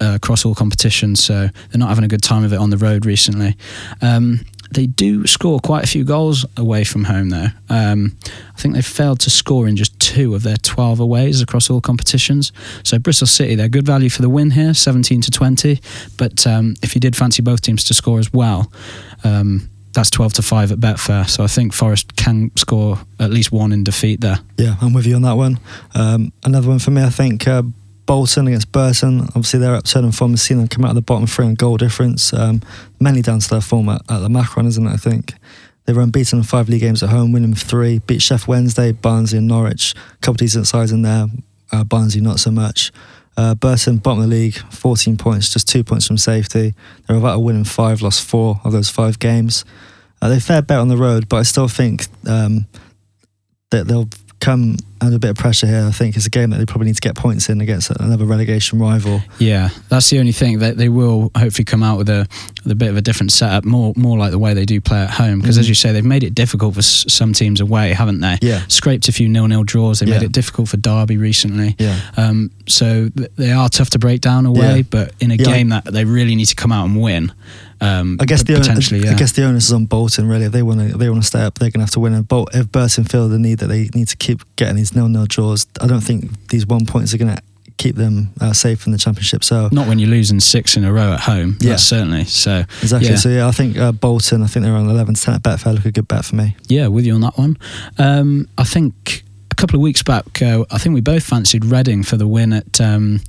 uh, 0.00 0.12
across 0.14 0.44
all 0.44 0.54
competitions, 0.54 1.22
so 1.22 1.48
they're 1.70 1.78
not 1.78 1.88
having 1.88 2.04
a 2.04 2.08
good 2.08 2.22
time 2.22 2.44
of 2.44 2.52
it 2.52 2.58
on 2.58 2.70
the 2.70 2.78
road 2.78 3.04
recently. 3.04 3.56
Um, 4.00 4.40
they 4.72 4.86
do 4.86 5.26
score 5.26 5.58
quite 5.58 5.84
a 5.84 5.86
few 5.86 6.04
goals 6.04 6.46
away 6.56 6.84
from 6.84 7.04
home, 7.04 7.30
though. 7.30 7.48
Um, 7.68 8.16
I 8.56 8.60
think 8.60 8.74
they've 8.74 8.86
failed 8.86 9.20
to 9.20 9.30
score 9.30 9.66
in 9.66 9.76
just 9.76 9.98
two 9.98 10.34
of 10.34 10.42
their 10.42 10.56
12 10.56 11.00
aways 11.00 11.42
across 11.42 11.68
all 11.70 11.80
competitions. 11.80 12.52
So 12.84 12.98
Bristol 12.98 13.26
City, 13.26 13.56
they're 13.56 13.68
good 13.68 13.86
value 13.86 14.08
for 14.08 14.22
the 14.22 14.28
win 14.28 14.52
here, 14.52 14.74
17 14.74 15.22
to 15.22 15.30
20. 15.30 15.80
But 16.16 16.46
um, 16.46 16.74
if 16.82 16.94
you 16.94 17.00
did 17.00 17.16
fancy 17.16 17.42
both 17.42 17.62
teams 17.62 17.82
to 17.84 17.94
score 17.94 18.20
as 18.20 18.32
well, 18.32 18.70
um, 19.24 19.68
that's 19.92 20.10
12 20.10 20.34
to 20.34 20.42
5 20.42 20.72
at 20.72 20.78
Betfair. 20.78 21.28
So 21.28 21.42
I 21.42 21.46
think 21.46 21.72
Forest 21.72 22.16
can 22.16 22.50
score 22.56 22.98
at 23.18 23.30
least 23.30 23.52
one 23.52 23.72
in 23.72 23.84
defeat 23.84 24.20
there. 24.20 24.38
Yeah, 24.56 24.76
I'm 24.80 24.92
with 24.92 25.06
you 25.06 25.16
on 25.16 25.22
that 25.22 25.36
one. 25.36 25.58
Um, 25.94 26.32
another 26.44 26.68
one 26.68 26.78
for 26.78 26.90
me, 26.90 27.02
I 27.02 27.10
think 27.10 27.48
uh, 27.48 27.62
Bolton 28.06 28.48
against 28.48 28.72
Burton. 28.72 29.20
Obviously, 29.20 29.60
they're 29.60 29.74
upturning 29.74 30.12
form. 30.12 30.32
We've 30.32 30.40
seen 30.40 30.58
them 30.58 30.68
come 30.68 30.84
out 30.84 30.90
of 30.90 30.94
the 30.96 31.02
bottom 31.02 31.26
three 31.26 31.46
on 31.46 31.54
goal 31.54 31.76
difference, 31.76 32.32
um, 32.32 32.62
mainly 32.98 33.22
down 33.22 33.40
to 33.40 33.48
their 33.48 33.60
form 33.60 33.88
at, 33.88 34.02
at 34.08 34.18
the 34.18 34.28
Macron, 34.28 34.66
isn't 34.66 34.86
it? 34.86 34.90
I 34.90 34.96
think. 34.96 35.34
They 35.86 35.92
were 35.94 36.02
unbeaten 36.02 36.38
in 36.38 36.44
five 36.44 36.68
league 36.68 36.82
games 36.82 37.02
at 37.02 37.08
home, 37.08 37.32
winning 37.32 37.54
three, 37.54 37.98
beat 38.00 38.20
Sheff 38.20 38.46
Wednesday, 38.46 38.92
Barnsley, 38.92 39.38
and 39.38 39.48
Norwich. 39.48 39.94
A 39.96 40.16
couple 40.18 40.34
decent 40.34 40.66
sides 40.66 40.92
in 40.92 41.02
there. 41.02 41.26
Uh, 41.72 41.84
Barnsley, 41.84 42.20
not 42.20 42.38
so 42.38 42.50
much. 42.50 42.92
Uh, 43.40 43.54
Burton, 43.54 43.96
bottom 43.96 44.22
of 44.22 44.28
the 44.28 44.36
league, 44.36 44.58
14 44.70 45.16
points, 45.16 45.50
just 45.50 45.66
two 45.66 45.82
points 45.82 46.06
from 46.06 46.18
safety. 46.18 46.74
They're 47.06 47.16
about 47.16 47.36
a 47.36 47.38
win 47.38 47.56
in 47.56 47.64
five, 47.64 48.02
lost 48.02 48.22
four 48.22 48.60
of 48.64 48.72
those 48.72 48.90
five 48.90 49.18
games. 49.18 49.64
Uh, 50.20 50.28
they 50.28 50.38
fared 50.38 50.66
better 50.66 50.82
on 50.82 50.88
the 50.88 50.98
road, 50.98 51.26
but 51.26 51.38
I 51.38 51.42
still 51.44 51.66
think 51.66 52.04
um, 52.28 52.66
that 53.70 53.86
they'll 53.86 54.10
come 54.40 54.76
under 55.02 55.16
a 55.16 55.18
bit 55.18 55.30
of 55.30 55.36
pressure 55.36 55.66
here. 55.66 55.84
I 55.86 55.92
think 55.92 56.16
it's 56.16 56.26
a 56.26 56.30
game 56.30 56.50
that 56.50 56.58
they 56.58 56.66
probably 56.66 56.86
need 56.86 56.96
to 56.96 57.00
get 57.00 57.14
points 57.14 57.48
in 57.48 57.60
against 57.60 57.90
another 57.90 58.24
relegation 58.24 58.78
rival. 58.78 59.22
Yeah, 59.38 59.70
that's 59.88 60.10
the 60.10 60.18
only 60.18 60.32
thing 60.32 60.58
that 60.58 60.76
they 60.76 60.88
will 60.88 61.30
hopefully 61.36 61.64
come 61.64 61.82
out 61.82 61.98
with 61.98 62.08
a, 62.08 62.26
with 62.62 62.72
a 62.72 62.74
bit 62.74 62.88
of 62.88 62.96
a 62.96 63.00
different 63.00 63.32
setup, 63.32 63.64
more 63.64 63.92
more 63.96 64.18
like 64.18 64.30
the 64.30 64.38
way 64.38 64.54
they 64.54 64.64
do 64.64 64.80
play 64.80 65.02
at 65.02 65.10
home. 65.10 65.40
Because 65.40 65.56
mm-hmm. 65.56 65.60
as 65.60 65.68
you 65.68 65.74
say, 65.74 65.92
they've 65.92 66.04
made 66.04 66.24
it 66.24 66.34
difficult 66.34 66.74
for 66.74 66.80
s- 66.80 67.04
some 67.08 67.32
teams 67.32 67.60
away, 67.60 67.92
haven't 67.92 68.20
they? 68.20 68.38
Yeah, 68.42 68.62
scraped 68.68 69.08
a 69.08 69.12
few 69.12 69.28
nil-nil 69.28 69.64
draws. 69.64 70.00
They 70.00 70.06
yeah. 70.06 70.18
made 70.18 70.24
it 70.24 70.32
difficult 70.32 70.68
for 70.68 70.76
Derby 70.76 71.16
recently. 71.16 71.76
Yeah, 71.78 72.00
um, 72.16 72.50
so 72.66 73.08
th- 73.08 73.30
they 73.36 73.52
are 73.52 73.68
tough 73.68 73.90
to 73.90 73.98
break 73.98 74.20
down 74.20 74.46
away, 74.46 74.76
yeah. 74.76 74.82
but 74.90 75.14
in 75.20 75.30
a 75.30 75.36
yeah. 75.36 75.44
game 75.44 75.68
that 75.70 75.84
they 75.84 76.04
really 76.04 76.34
need 76.34 76.46
to 76.46 76.56
come 76.56 76.72
out 76.72 76.86
and 76.86 77.00
win. 77.00 77.32
Um, 77.80 78.18
I 78.20 78.26
guess 78.26 78.42
the 78.42 78.54
potentially, 78.54 79.00
yeah. 79.00 79.12
I 79.12 79.14
guess 79.14 79.32
the 79.32 79.44
onus 79.44 79.66
is 79.66 79.72
on 79.72 79.86
Bolton. 79.86 80.28
Really, 80.28 80.44
if 80.44 80.52
they 80.52 80.62
want 80.62 80.80
to, 80.80 80.98
they 80.98 81.08
want 81.08 81.22
to 81.22 81.26
stay 81.26 81.42
up, 81.42 81.58
they're 81.58 81.70
going 81.70 81.80
to 81.80 81.84
have 81.84 81.90
to 81.92 82.00
win. 82.00 82.12
And 82.12 82.28
Bol- 82.28 82.48
if 82.52 82.70
Burton 82.70 83.04
feel 83.04 83.28
the 83.28 83.38
need 83.38 83.58
that 83.60 83.68
they 83.68 83.88
need 83.94 84.08
to 84.08 84.16
keep 84.16 84.42
getting 84.56 84.76
these 84.76 84.94
nil-nil 84.94 85.26
draws, 85.26 85.66
I 85.80 85.86
don't 85.86 86.02
think 86.02 86.48
these 86.48 86.66
one 86.66 86.84
points 86.84 87.14
are 87.14 87.18
going 87.18 87.34
to 87.34 87.42
keep 87.78 87.96
them 87.96 88.28
uh, 88.42 88.52
safe 88.52 88.84
in 88.84 88.92
the 88.92 88.98
championship. 88.98 89.42
So 89.42 89.70
not 89.72 89.88
when 89.88 89.98
you're 89.98 90.10
losing 90.10 90.40
six 90.40 90.76
in 90.76 90.84
a 90.84 90.92
row 90.92 91.14
at 91.14 91.20
home. 91.20 91.56
Yeah, 91.60 91.76
certainly. 91.76 92.24
So 92.24 92.64
exactly. 92.82 93.08
Yeah. 93.08 93.16
So 93.16 93.28
yeah, 93.30 93.48
I 93.48 93.52
think 93.52 93.78
uh, 93.78 93.92
Bolton. 93.92 94.42
I 94.42 94.46
think 94.46 94.64
they're 94.64 94.74
on 94.74 94.90
eleven 94.90 95.14
to 95.14 95.22
ten 95.22 95.34
at 95.34 95.42
Betfair. 95.42 95.74
Look 95.74 95.86
a 95.86 95.92
good 95.92 96.06
bet 96.06 96.26
for 96.26 96.36
me. 96.36 96.56
Yeah, 96.68 96.88
with 96.88 97.06
you 97.06 97.14
on 97.14 97.22
that 97.22 97.38
one. 97.38 97.56
Um, 97.96 98.46
I 98.58 98.64
think 98.64 99.24
a 99.50 99.54
couple 99.54 99.76
of 99.76 99.80
weeks 99.80 100.02
back, 100.02 100.42
uh, 100.42 100.66
I 100.70 100.76
think 100.76 100.94
we 100.94 101.00
both 101.00 101.24
fancied 101.24 101.64
Reading 101.64 102.02
for 102.02 102.18
the 102.18 102.28
win 102.28 102.52
at. 102.52 102.80
Um, 102.80 103.22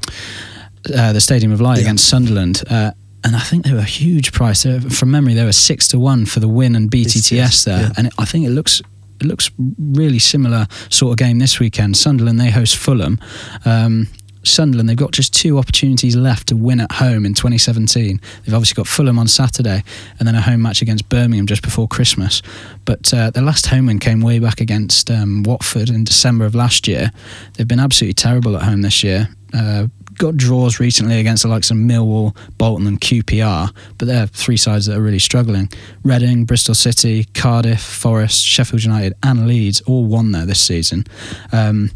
uh, 0.95 1.13
the 1.13 1.21
Stadium 1.21 1.51
of 1.51 1.61
Light 1.61 1.77
yeah. 1.77 1.83
against 1.83 2.09
Sunderland. 2.09 2.63
Uh, 2.67 2.91
and 3.23 3.35
I 3.35 3.39
think 3.39 3.65
they 3.65 3.73
were 3.73 3.79
a 3.79 3.83
huge 3.83 4.31
price. 4.31 4.63
from 4.63 5.11
memory, 5.11 5.33
they 5.33 5.45
were 5.45 5.51
six 5.51 5.87
to 5.89 5.99
one 5.99 6.25
for 6.25 6.39
the 6.39 6.47
win 6.47 6.75
and 6.75 6.89
BTTS 6.89 7.65
there, 7.65 7.81
yeah. 7.81 7.91
and 7.97 8.07
it, 8.07 8.13
I 8.17 8.25
think 8.25 8.45
it 8.45 8.49
looks 8.49 8.81
it 9.19 9.27
looks 9.27 9.51
really 9.77 10.19
similar 10.19 10.67
sort 10.89 11.11
of 11.11 11.17
game 11.17 11.39
this 11.39 11.59
weekend. 11.59 11.95
Sunderland 11.95 12.39
they 12.39 12.49
host 12.49 12.75
Fulham. 12.75 13.19
Um, 13.65 14.07
Sunderland, 14.43 14.89
they've 14.89 14.97
got 14.97 15.11
just 15.11 15.33
two 15.33 15.59
opportunities 15.59 16.15
left 16.15 16.47
to 16.47 16.55
win 16.55 16.79
at 16.79 16.91
home 16.91 17.25
in 17.25 17.33
2017. 17.33 18.19
They've 18.43 18.55
obviously 18.55 18.73
got 18.73 18.87
Fulham 18.87 19.19
on 19.19 19.27
Saturday 19.27 19.83
and 20.17 20.27
then 20.27 20.35
a 20.35 20.41
home 20.41 20.61
match 20.61 20.81
against 20.81 21.07
Birmingham 21.09 21.45
just 21.45 21.61
before 21.61 21.87
Christmas. 21.87 22.41
But 22.85 23.13
uh, 23.13 23.29
their 23.29 23.43
last 23.43 23.67
home 23.67 23.85
win 23.85 23.99
came 23.99 24.21
way 24.21 24.39
back 24.39 24.59
against 24.59 25.11
um, 25.11 25.43
Watford 25.43 25.89
in 25.89 26.03
December 26.03 26.45
of 26.45 26.55
last 26.55 26.87
year. 26.87 27.11
They've 27.53 27.67
been 27.67 27.79
absolutely 27.79 28.15
terrible 28.15 28.55
at 28.57 28.63
home 28.63 28.81
this 28.81 29.03
year. 29.03 29.29
Uh, 29.53 29.87
got 30.21 30.37
draws 30.37 30.79
recently 30.79 31.19
against 31.19 31.41
the 31.41 31.49
likes 31.49 31.71
of 31.71 31.77
Millwall, 31.77 32.37
Bolton, 32.59 32.85
and 32.85 33.01
QPR, 33.01 33.75
but 33.97 34.07
they're 34.07 34.27
three 34.27 34.55
sides 34.55 34.85
that 34.85 34.95
are 34.95 35.01
really 35.01 35.17
struggling. 35.17 35.67
Reading, 36.03 36.45
Bristol 36.45 36.75
City, 36.75 37.25
Cardiff, 37.33 37.81
Forest, 37.81 38.45
Sheffield 38.45 38.83
United, 38.83 39.15
and 39.23 39.47
Leeds 39.47 39.81
all 39.81 40.05
won 40.05 40.31
there 40.31 40.45
this 40.45 40.61
season. 40.61 41.05
Um, 41.51 41.89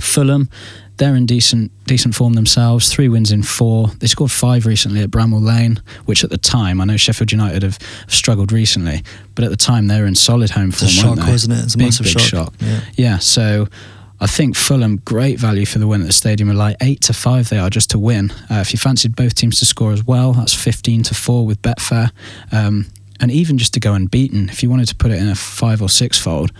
Fulham, 0.00 0.48
they're 0.98 1.16
in 1.16 1.26
decent 1.26 1.72
decent 1.84 2.14
form 2.14 2.34
themselves. 2.34 2.92
Three 2.92 3.08
wins 3.08 3.32
in 3.32 3.42
four. 3.42 3.88
They 3.98 4.06
scored 4.06 4.30
five 4.30 4.64
recently 4.64 5.02
at 5.02 5.10
Bramall 5.10 5.44
Lane, 5.44 5.82
which 6.04 6.22
at 6.22 6.30
the 6.30 6.38
time 6.38 6.80
I 6.80 6.84
know 6.84 6.96
Sheffield 6.96 7.32
United 7.32 7.64
have, 7.64 7.78
struggled 8.06 8.52
recently, 8.52 9.02
but 9.34 9.44
at 9.44 9.50
the 9.50 9.56
time 9.56 9.88
they 9.88 10.00
were 10.00 10.06
in 10.06 10.14
solid 10.14 10.50
home 10.50 10.70
form. 10.70 10.90
It's 10.90 10.98
a 10.98 11.00
shock, 11.00 11.16
wasn't 11.18 11.54
it? 11.54 11.64
It's 11.64 11.74
a 11.74 11.78
big, 11.78 11.86
massive 11.88 12.04
big 12.04 12.20
shock. 12.20 12.22
shock. 12.22 12.54
Yeah. 12.60 12.80
yeah. 12.94 13.18
So 13.18 13.66
I 14.20 14.26
think 14.26 14.56
Fulham, 14.56 14.96
great 15.04 15.38
value 15.38 15.64
for 15.64 15.78
the 15.78 15.86
win 15.86 16.00
at 16.00 16.06
the 16.08 16.12
Stadium 16.12 16.48
Light. 16.50 16.76
8 16.80 17.00
to 17.02 17.12
5 17.12 17.48
they 17.48 17.58
are 17.58 17.70
just 17.70 17.90
to 17.90 17.98
win. 17.98 18.30
Uh, 18.50 18.56
if 18.56 18.72
you 18.72 18.78
fancied 18.78 19.14
both 19.14 19.34
teams 19.34 19.60
to 19.60 19.64
score 19.64 19.92
as 19.92 20.04
well, 20.04 20.32
that's 20.32 20.54
15 20.54 21.04
to 21.04 21.14
4 21.14 21.46
with 21.46 21.62
Betfair. 21.62 22.10
Um, 22.50 22.86
and 23.20 23.30
even 23.30 23.58
just 23.58 23.74
to 23.74 23.80
go 23.80 23.94
unbeaten, 23.94 24.48
if 24.48 24.62
you 24.62 24.70
wanted 24.70 24.88
to 24.88 24.96
put 24.96 25.10
it 25.10 25.20
in 25.20 25.28
a 25.28 25.34
5 25.34 25.82
or 25.82 25.88
6 25.88 26.18
fold, 26.18 26.52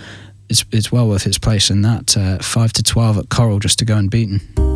it's, 0.49 0.65
it's 0.73 0.93
well 0.93 1.09
worth 1.09 1.27
its 1.27 1.39
place 1.39 1.71
in 1.71 1.83
that. 1.83 2.17
Uh, 2.17 2.39
5 2.39 2.73
to 2.75 2.83
12 2.83 3.19
at 3.19 3.29
Coral 3.29 3.59
just 3.59 3.79
to 3.81 3.85
go 3.85 3.97
unbeaten. 3.97 4.68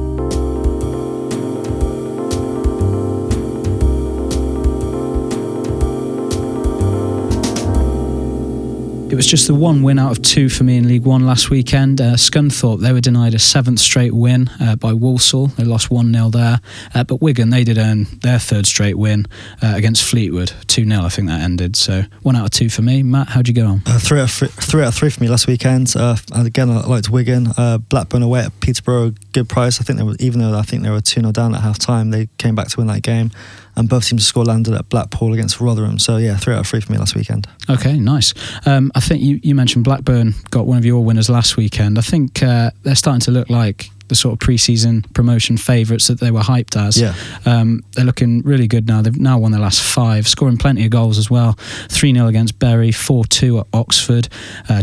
It 9.12 9.16
was 9.16 9.26
just 9.26 9.46
the 9.46 9.54
one 9.54 9.82
win 9.82 9.98
out 9.98 10.10
of 10.10 10.22
two 10.22 10.48
for 10.48 10.64
me 10.64 10.78
in 10.78 10.88
League 10.88 11.04
One 11.04 11.26
last 11.26 11.50
weekend. 11.50 12.00
Uh, 12.00 12.14
Scunthorpe, 12.14 12.80
they 12.80 12.94
were 12.94 13.00
denied 13.02 13.34
a 13.34 13.38
seventh 13.38 13.78
straight 13.78 14.14
win 14.14 14.48
uh, 14.58 14.76
by 14.76 14.94
Walsall. 14.94 15.48
They 15.48 15.64
lost 15.64 15.90
1 15.90 16.14
0 16.14 16.30
there. 16.30 16.60
Uh, 16.94 17.04
but 17.04 17.20
Wigan, 17.20 17.50
they 17.50 17.62
did 17.62 17.76
earn 17.76 18.06
their 18.22 18.38
third 18.38 18.64
straight 18.64 18.96
win 18.96 19.26
uh, 19.62 19.74
against 19.76 20.02
Fleetwood. 20.02 20.54
2 20.66 20.88
0, 20.88 21.02
I 21.02 21.10
think 21.10 21.28
that 21.28 21.42
ended. 21.42 21.76
So 21.76 22.04
one 22.22 22.36
out 22.36 22.46
of 22.46 22.50
two 22.52 22.70
for 22.70 22.80
me. 22.80 23.02
Matt, 23.02 23.28
how'd 23.28 23.48
you 23.48 23.52
go 23.54 23.66
on? 23.66 23.82
Uh, 23.84 23.98
three, 23.98 24.18
out 24.18 24.30
of 24.30 24.30
three, 24.30 24.48
three 24.48 24.80
out 24.80 24.88
of 24.88 24.94
three 24.94 25.10
for 25.10 25.22
me 25.22 25.28
last 25.28 25.46
weekend. 25.46 25.92
Uh, 25.94 26.16
again, 26.34 26.70
I 26.70 26.86
liked 26.86 27.10
Wigan. 27.10 27.48
Blackburn 27.90 28.22
away 28.22 28.40
at 28.40 28.60
Peterborough, 28.60 29.12
good 29.32 29.46
price. 29.46 29.78
I 29.78 29.84
think 29.84 29.98
they 29.98 30.06
were, 30.06 30.16
even 30.20 30.40
though 30.40 30.58
I 30.58 30.62
think 30.62 30.84
they 30.84 30.90
were 30.90 31.02
2 31.02 31.20
0 31.20 31.32
down 31.32 31.54
at 31.54 31.60
half 31.60 31.78
time, 31.78 32.12
they 32.12 32.30
came 32.38 32.54
back 32.54 32.68
to 32.68 32.78
win 32.78 32.86
that 32.86 33.02
game 33.02 33.30
and 33.76 33.88
both 33.88 34.06
teams 34.06 34.22
to 34.22 34.26
score 34.26 34.44
landed 34.44 34.74
at 34.74 34.88
Blackpool 34.88 35.32
against 35.32 35.60
Rotherham. 35.60 35.98
So 35.98 36.16
yeah, 36.16 36.36
three 36.36 36.54
out 36.54 36.60
of 36.60 36.66
three 36.66 36.80
for 36.80 36.92
me 36.92 36.98
last 36.98 37.14
weekend. 37.14 37.46
Okay, 37.70 37.98
nice. 37.98 38.34
Um, 38.66 38.92
I 38.94 39.00
think 39.02 39.22
you, 39.22 39.40
you 39.42 39.54
mentioned 39.54 39.84
Blackburn 39.84 40.34
got 40.50 40.66
one 40.66 40.78
of 40.78 40.84
your 40.84 41.04
winners 41.04 41.28
last 41.28 41.56
weekend. 41.56 41.98
I 41.98 42.02
think 42.02 42.42
uh, 42.42 42.70
they're 42.82 42.94
starting 42.94 43.20
to 43.22 43.30
look 43.30 43.50
like 43.50 43.90
the 44.08 44.14
sort 44.14 44.32
of 44.32 44.38
preseason 44.38 45.10
promotion 45.14 45.56
favourites 45.56 46.08
that 46.08 46.20
they 46.20 46.30
were 46.30 46.40
hyped 46.40 46.76
as. 46.76 47.00
Yeah. 47.00 47.14
Um, 47.46 47.82
they're 47.92 48.04
looking 48.04 48.42
really 48.42 48.66
good 48.66 48.86
now. 48.86 49.02
They've 49.02 49.18
now 49.18 49.38
won 49.38 49.52
their 49.52 49.60
last 49.60 49.82
five, 49.82 50.28
scoring 50.28 50.56
plenty 50.56 50.84
of 50.84 50.90
goals 50.90 51.18
as 51.18 51.30
well. 51.30 51.54
3 51.88 52.14
0 52.14 52.26
against 52.26 52.58
Bury, 52.58 52.92
4 52.92 53.24
2 53.24 53.60
at 53.60 53.66
Oxford, 53.72 54.28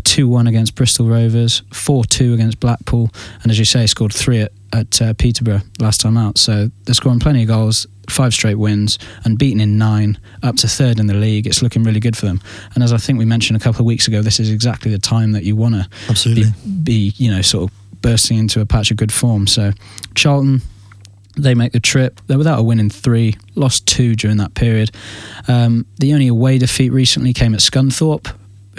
2 0.03 0.25
uh, 0.25 0.29
1 0.29 0.47
against 0.47 0.75
Bristol 0.75 1.07
Rovers, 1.07 1.63
4 1.73 2.05
2 2.05 2.33
against 2.33 2.59
Blackpool, 2.59 3.09
and 3.43 3.51
as 3.51 3.59
you 3.59 3.65
say, 3.65 3.85
scored 3.85 4.13
three 4.13 4.41
at, 4.41 4.51
at 4.73 5.01
uh, 5.01 5.13
Peterborough 5.13 5.61
last 5.79 6.01
time 6.01 6.17
out. 6.17 6.37
So 6.37 6.69
they're 6.85 6.95
scoring 6.95 7.19
plenty 7.19 7.43
of 7.43 7.47
goals 7.47 7.87
five 8.09 8.33
straight 8.33 8.55
wins 8.55 8.97
and 9.23 9.37
beaten 9.37 9.61
in 9.61 9.77
nine, 9.77 10.17
up 10.43 10.55
to 10.57 10.67
third 10.67 10.99
in 10.99 11.07
the 11.07 11.13
league. 11.13 11.47
It's 11.47 11.61
looking 11.61 11.83
really 11.83 11.99
good 11.99 12.17
for 12.17 12.25
them. 12.25 12.41
And 12.73 12.83
as 12.83 12.91
I 12.91 12.97
think 12.97 13.19
we 13.19 13.25
mentioned 13.25 13.57
a 13.57 13.63
couple 13.63 13.81
of 13.81 13.85
weeks 13.85 14.07
ago, 14.07 14.21
this 14.21 14.39
is 14.39 14.51
exactly 14.51 14.91
the 14.91 14.99
time 14.99 15.31
that 15.33 15.43
you 15.43 15.55
want 15.55 15.75
to 15.75 15.87
absolutely 16.09 16.51
be, 16.63 17.11
be, 17.11 17.13
you 17.17 17.31
know, 17.31 17.41
sort 17.41 17.69
of 17.69 17.77
bursting 18.01 18.37
into 18.37 18.61
a 18.61 18.65
patch 18.65 18.91
of 18.91 18.97
good 18.97 19.11
form. 19.11 19.47
So 19.47 19.71
Charlton, 20.15 20.61
they 21.37 21.53
make 21.53 21.71
the 21.71 21.79
trip. 21.79 22.19
They're 22.27 22.37
without 22.37 22.59
a 22.59 22.63
win 22.63 22.79
in 22.79 22.89
three, 22.89 23.35
lost 23.55 23.87
two 23.87 24.15
during 24.15 24.37
that 24.37 24.53
period. 24.53 24.91
Um, 25.47 25.85
the 25.97 26.13
only 26.13 26.27
away 26.27 26.57
defeat 26.57 26.91
recently 26.91 27.33
came 27.33 27.53
at 27.53 27.59
Scunthorpe, 27.61 28.33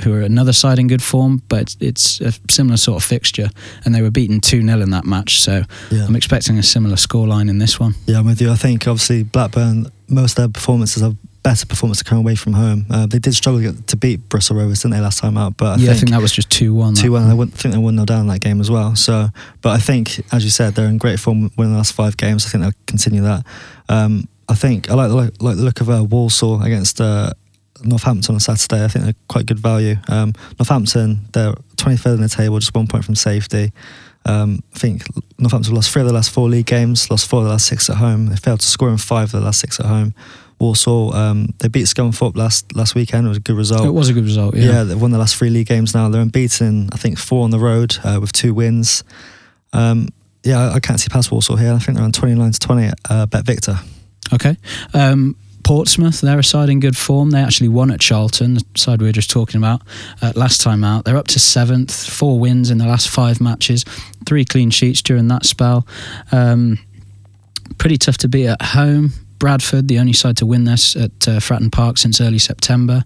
who 0.04 0.14
are 0.14 0.22
another 0.22 0.52
side 0.52 0.78
in 0.78 0.86
good 0.86 1.02
form, 1.02 1.42
but 1.48 1.76
it's 1.80 2.20
a 2.20 2.32
similar 2.50 2.76
sort 2.76 3.02
of 3.02 3.08
fixture, 3.08 3.50
and 3.84 3.94
they 3.94 4.02
were 4.02 4.10
beaten 4.10 4.40
2 4.40 4.62
0 4.62 4.80
in 4.80 4.90
that 4.90 5.04
match. 5.04 5.40
So 5.40 5.62
yeah. 5.90 6.06
I'm 6.06 6.16
expecting 6.16 6.58
a 6.58 6.62
similar 6.62 6.96
scoreline 6.96 7.48
in 7.48 7.58
this 7.58 7.78
one. 7.78 7.94
Yeah, 8.06 8.18
I'm 8.18 8.26
with 8.26 8.40
you. 8.40 8.50
I 8.50 8.56
think 8.56 8.86
obviously 8.86 9.22
Blackburn, 9.22 9.86
most 10.08 10.32
of 10.32 10.36
their 10.36 10.48
performances 10.48 11.02
have 11.02 11.16
better 11.42 11.66
performance 11.66 11.98
to 11.98 12.04
come 12.04 12.18
away 12.18 12.34
from 12.34 12.52
home. 12.52 12.86
Uh, 12.90 13.06
they 13.06 13.18
did 13.18 13.34
struggle 13.34 13.72
to 13.74 13.96
beat 13.96 14.28
Bristol 14.28 14.56
Rovers, 14.56 14.82
didn't 14.82 14.92
they, 14.92 15.00
last 15.00 15.18
time 15.18 15.36
out? 15.36 15.56
But 15.56 15.66
I, 15.66 15.70
yeah, 15.70 15.76
think, 15.76 15.90
I 15.90 15.94
think 15.94 16.10
that 16.10 16.22
was 16.22 16.32
just 16.32 16.50
two 16.50 16.74
one. 16.74 16.94
Two 16.94 17.12
one. 17.12 17.22
I 17.22 17.44
think 17.46 17.74
they 17.74 17.78
won 17.78 17.94
0 17.94 18.04
down 18.04 18.26
that 18.28 18.40
game 18.40 18.60
as 18.60 18.70
well. 18.70 18.94
So, 18.96 19.28
but 19.62 19.70
I 19.70 19.78
think, 19.78 20.20
as 20.32 20.44
you 20.44 20.50
said, 20.50 20.74
they're 20.74 20.88
in 20.88 20.98
great 20.98 21.18
form 21.18 21.50
winning 21.56 21.72
the 21.72 21.78
last 21.78 21.92
five 21.92 22.16
games. 22.16 22.46
I 22.46 22.50
think 22.50 22.62
they'll 22.62 22.72
continue 22.86 23.22
that. 23.22 23.46
Um, 23.88 24.28
I 24.48 24.54
think 24.54 24.90
I 24.90 24.94
like 24.94 25.10
the, 25.10 25.44
like 25.44 25.56
the 25.56 25.62
look 25.62 25.80
of 25.80 25.88
uh, 25.88 26.04
Walsall 26.04 26.62
against 26.62 27.00
uh, 27.00 27.32
Northampton 27.82 28.34
on 28.34 28.40
Saturday. 28.40 28.84
I 28.84 28.88
think 28.88 29.04
they're 29.04 29.14
quite 29.28 29.46
good 29.46 29.60
value. 29.60 29.96
Um, 30.08 30.32
Northampton, 30.58 31.26
they're 31.32 31.54
23rd 31.76 32.16
in 32.16 32.22
the 32.22 32.28
table, 32.28 32.58
just 32.58 32.74
one 32.74 32.86
point 32.86 33.04
from 33.04 33.14
safety. 33.14 33.72
Um, 34.26 34.62
I 34.74 34.78
think 34.78 35.04
Northampton 35.38 35.74
lost 35.74 35.90
three 35.90 36.02
of 36.02 36.08
the 36.08 36.14
last 36.14 36.30
four 36.30 36.48
league 36.48 36.66
games, 36.66 37.10
lost 37.10 37.28
four 37.28 37.40
of 37.40 37.46
the 37.46 37.50
last 37.52 37.66
six 37.66 37.88
at 37.88 37.96
home. 37.96 38.26
They 38.26 38.36
failed 38.36 38.60
to 38.60 38.66
score 38.66 38.90
in 38.90 38.98
five 38.98 39.32
of 39.32 39.40
the 39.40 39.40
last 39.40 39.60
six 39.60 39.80
at 39.80 39.86
home. 39.86 40.14
Walsall, 40.60 41.14
um, 41.14 41.54
they 41.58 41.68
beat 41.68 41.86
Scunthorpe 41.86 42.36
last 42.36 42.76
last 42.76 42.94
weekend. 42.94 43.26
It 43.26 43.30
was 43.30 43.38
a 43.38 43.40
good 43.40 43.56
result. 43.56 43.86
It 43.86 43.90
was 43.90 44.10
a 44.10 44.12
good 44.12 44.24
result. 44.24 44.54
Yeah, 44.54 44.64
yeah 44.64 44.84
they've 44.84 45.00
won 45.00 45.10
the 45.10 45.18
last 45.18 45.36
three 45.36 45.48
league 45.48 45.66
games 45.66 45.94
now. 45.94 46.08
They're 46.10 46.20
unbeaten. 46.20 46.90
I 46.92 46.98
think 46.98 47.18
four 47.18 47.44
on 47.44 47.50
the 47.50 47.58
road 47.58 47.96
uh, 48.04 48.18
with 48.20 48.32
two 48.32 48.52
wins. 48.52 49.02
Um, 49.72 50.08
yeah, 50.44 50.70
I, 50.70 50.80
can't 50.80 51.00
see 51.00 51.08
past 51.08 51.30
Walsall 51.32 51.56
here. 51.56 51.72
I 51.72 51.78
think 51.78 51.96
they're 51.96 52.04
on 52.04 52.12
twenty 52.12 52.34
nine 52.34 52.52
to 52.52 52.58
twenty 52.58 52.86
at 52.86 52.98
uh, 53.08 53.26
Bet 53.26 53.44
Victor. 53.44 53.78
Okay. 54.32 54.56
Um, 54.92 55.36
Portsmouth, 55.62 56.20
they're 56.20 56.38
a 56.38 56.44
side 56.44 56.68
in 56.68 56.80
good 56.80 56.96
form. 56.96 57.30
They 57.30 57.40
actually 57.40 57.68
won 57.68 57.90
at 57.90 58.00
Charlton, 58.00 58.54
the 58.54 58.64
side 58.76 59.00
we 59.00 59.06
were 59.06 59.12
just 59.12 59.30
talking 59.30 59.58
about 59.58 59.82
uh, 60.20 60.32
last 60.34 60.60
time 60.60 60.82
out. 60.84 61.04
They're 61.04 61.16
up 61.16 61.28
to 61.28 61.38
seventh, 61.38 62.08
four 62.08 62.40
wins 62.40 62.70
in 62.70 62.78
the 62.78 62.86
last 62.86 63.08
five 63.08 63.40
matches, 63.40 63.84
three 64.26 64.44
clean 64.44 64.70
sheets 64.70 65.02
during 65.02 65.28
that 65.28 65.44
spell. 65.44 65.86
Um, 66.32 66.78
pretty 67.78 67.98
tough 67.98 68.18
to 68.18 68.28
beat 68.28 68.48
at 68.48 68.60
home. 68.60 69.12
Bradford, 69.40 69.88
the 69.88 69.98
only 69.98 70.12
side 70.12 70.36
to 70.36 70.46
win 70.46 70.64
this 70.64 70.94
at 70.94 71.10
uh, 71.26 71.40
Fratton 71.40 71.72
Park 71.72 71.98
since 71.98 72.20
early 72.20 72.38
September. 72.38 73.02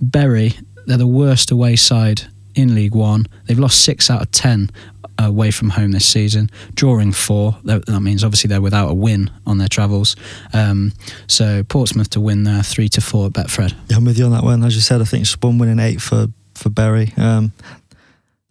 Bury, 0.00 0.54
they're 0.86 0.96
the 0.96 1.06
worst 1.06 1.52
away 1.52 1.76
side 1.76 2.22
in 2.56 2.74
League 2.74 2.94
One. 2.94 3.26
They've 3.44 3.58
lost 3.58 3.84
six 3.84 4.10
out 4.10 4.22
of 4.22 4.32
ten 4.32 4.70
away 5.18 5.50
from 5.50 5.70
home 5.70 5.92
this 5.92 6.06
season, 6.06 6.50
drawing 6.74 7.12
four. 7.12 7.56
That, 7.64 7.88
means 8.00 8.24
obviously 8.24 8.48
they're 8.48 8.60
without 8.60 8.90
a 8.90 8.94
win 8.94 9.30
on 9.46 9.58
their 9.58 9.68
travels. 9.68 10.16
Um, 10.52 10.92
so 11.26 11.62
Portsmouth 11.62 12.10
to 12.10 12.20
win 12.20 12.44
there, 12.44 12.62
three 12.62 12.88
to 12.90 13.00
four 13.00 13.26
at 13.26 13.32
Betfred. 13.32 13.74
Yeah, 13.88 13.96
I'm 13.96 14.04
with 14.04 14.18
you 14.18 14.24
on 14.24 14.32
that 14.32 14.42
one. 14.42 14.64
As 14.64 14.74
you 14.74 14.80
said, 14.80 15.00
I 15.00 15.04
think 15.04 15.22
it's 15.22 15.40
one 15.40 15.58
win 15.58 15.68
in 15.68 15.80
eight 15.80 16.00
for 16.00 16.26
for 16.54 16.70
Bury. 16.70 17.12
Um, 17.18 17.52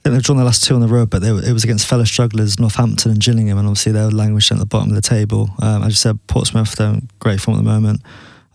think 0.05 0.13
they've 0.13 0.23
drawn 0.23 0.37
the 0.37 0.43
last 0.43 0.63
two 0.63 0.75
on 0.75 0.81
the 0.81 0.87
road, 0.87 1.09
but 1.09 1.23
it 1.23 1.51
was 1.51 1.63
against 1.63 1.87
fellow 1.87 2.03
strugglers 2.03 2.59
Northampton 2.59 3.11
and 3.11 3.19
Gillingham, 3.19 3.57
and 3.57 3.67
obviously 3.67 3.91
they're 3.91 4.11
languishing 4.11 4.57
at 4.57 4.59
the 4.59 4.67
bottom 4.67 4.89
of 4.89 4.95
the 4.95 5.01
table. 5.01 5.49
Um, 5.59 5.81
as 5.81 5.89
you 5.89 5.95
said, 5.95 6.19
Portsmouth 6.27 6.75
they're 6.75 6.89
in 6.89 7.09
great 7.19 7.41
form 7.41 7.57
at 7.57 7.63
the 7.63 7.67
moment. 7.67 8.01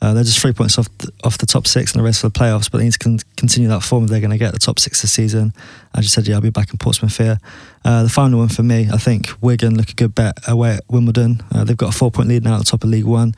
Uh, 0.01 0.15
they're 0.15 0.23
just 0.23 0.39
three 0.39 0.53
points 0.53 0.79
off 0.79 0.87
the, 0.99 1.11
off 1.25 1.39
the 1.39 1.47
top 1.47 1.67
six 1.67 1.93
in 1.93 1.99
the 1.99 2.05
race 2.05 2.21
for 2.21 2.29
the 2.29 2.39
playoffs, 2.39 2.71
but 2.71 2.79
they 2.79 2.85
need 2.85 2.93
to 2.93 2.99
con- 3.01 3.19
continue 3.37 3.69
that 3.69 3.83
form 3.83 4.05
if 4.05 4.11
they're 4.11 4.21
going 4.21 4.31
to 4.31 4.39
get 4.39 4.53
the 4.53 4.61
top 4.61 4.79
six 4.79 5.03
this 5.03 5.11
season. 5.11 5.53
As 5.93 6.05
you 6.05 6.09
said, 6.09 6.29
yeah, 6.29 6.37
I'll 6.37 6.41
be 6.41 6.51
back 6.51 6.71
in 6.71 6.79
Portsmouth 6.79 7.17
here. 7.17 7.39
Uh, 7.85 8.05
the 8.05 8.09
final 8.09 8.39
one 8.39 8.49
for 8.49 8.63
me, 8.63 8.89
I 8.91 8.97
think 8.97 9.29
Wigan 9.41 9.77
look 9.77 9.91
a 9.91 9.95
good 9.95 10.15
bet 10.15 10.39
away 10.47 10.75
at 10.75 10.85
Wimbledon. 10.89 11.43
Uh, 11.53 11.65
they've 11.65 11.77
got 11.77 11.93
a 11.93 11.99
four 11.99 12.13
point 12.13 12.29
lead 12.29 12.45
now 12.45 12.55
at 12.55 12.59
the 12.59 12.65
top 12.65 12.85
of 12.85 12.91
League 12.91 13.05
One, 13.05 13.35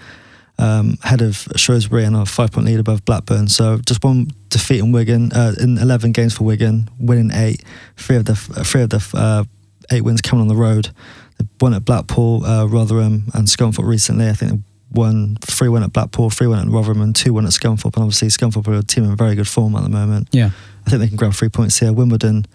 um, 0.62 0.96
ahead 1.02 1.22
of 1.22 1.48
Shrewsbury 1.56 2.04
and 2.04 2.14
a 2.14 2.24
five 2.24 2.52
point 2.52 2.66
lead 2.66 2.78
above 2.78 3.04
Blackburn. 3.04 3.48
So 3.48 3.78
just 3.78 4.04
one 4.04 4.30
defeat 4.48 4.78
in 4.78 4.92
Wigan 4.92 5.32
uh, 5.32 5.54
in 5.60 5.76
11 5.76 6.12
games 6.12 6.36
for 6.36 6.44
Wigan, 6.44 6.88
winning 7.00 7.30
eight. 7.32 7.64
Three 7.96 8.16
of 8.16 8.26
the 8.26 8.36
three 8.36 8.82
of 8.82 8.90
the 8.90 9.04
uh, 9.14 9.44
eight 9.90 10.02
wins 10.02 10.20
coming 10.20 10.42
on 10.42 10.48
the 10.48 10.54
road. 10.54 10.90
They 11.38 11.46
won 11.60 11.74
at 11.74 11.84
Blackpool, 11.84 12.44
uh, 12.44 12.66
Rotherham, 12.66 13.24
and 13.34 13.48
Scunthorpe 13.48 13.86
recently. 13.86 14.28
I 14.28 14.34
think 14.34 14.52
three 14.52 14.62
one 14.90 15.36
three 15.40 15.68
one 15.68 15.82
at 15.82 15.92
Blackpool, 15.92 16.30
three 16.30 16.46
one 16.46 16.60
at 16.60 16.68
Rotherham, 16.68 17.00
and 17.00 17.16
two 17.16 17.32
one 17.34 17.44
at 17.44 17.52
Scunthorpe. 17.52 17.96
And 17.96 18.04
obviously, 18.04 18.28
Scunthorpe 18.28 18.68
are 18.68 18.74
a 18.74 18.82
team 18.82 19.04
in 19.04 19.16
very 19.16 19.34
good 19.34 19.48
form 19.48 19.74
at 19.74 19.82
the 19.82 19.88
moment. 19.88 20.28
Yeah, 20.30 20.50
I 20.86 20.90
think 20.90 21.00
they 21.00 21.08
can 21.08 21.16
grab 21.16 21.32
three 21.32 21.48
points 21.48 21.78
here. 21.78 21.92
Wimbledon, 21.92 22.46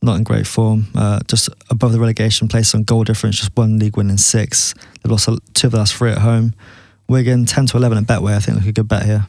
not 0.00 0.16
in 0.16 0.24
great 0.24 0.46
form, 0.46 0.86
uh, 0.94 1.20
just 1.26 1.50
above 1.68 1.92
the 1.92 2.00
relegation 2.00 2.48
place 2.48 2.74
on 2.74 2.84
goal 2.84 3.04
difference, 3.04 3.36
just 3.36 3.54
one 3.54 3.78
league 3.78 3.98
win 3.98 4.08
in 4.08 4.16
six. 4.16 4.72
They've 5.02 5.10
lost 5.10 5.28
two 5.52 5.66
of 5.66 5.72
the 5.72 5.78
last 5.78 5.94
three 5.94 6.12
at 6.12 6.18
home. 6.18 6.54
Wigan 7.10 7.44
ten 7.44 7.66
to 7.66 7.76
eleven 7.76 7.98
at 7.98 8.04
Betway. 8.04 8.34
I 8.34 8.38
think 8.38 8.56
look 8.58 8.66
a 8.66 8.72
good 8.72 8.88
bet 8.88 9.04
here. 9.04 9.26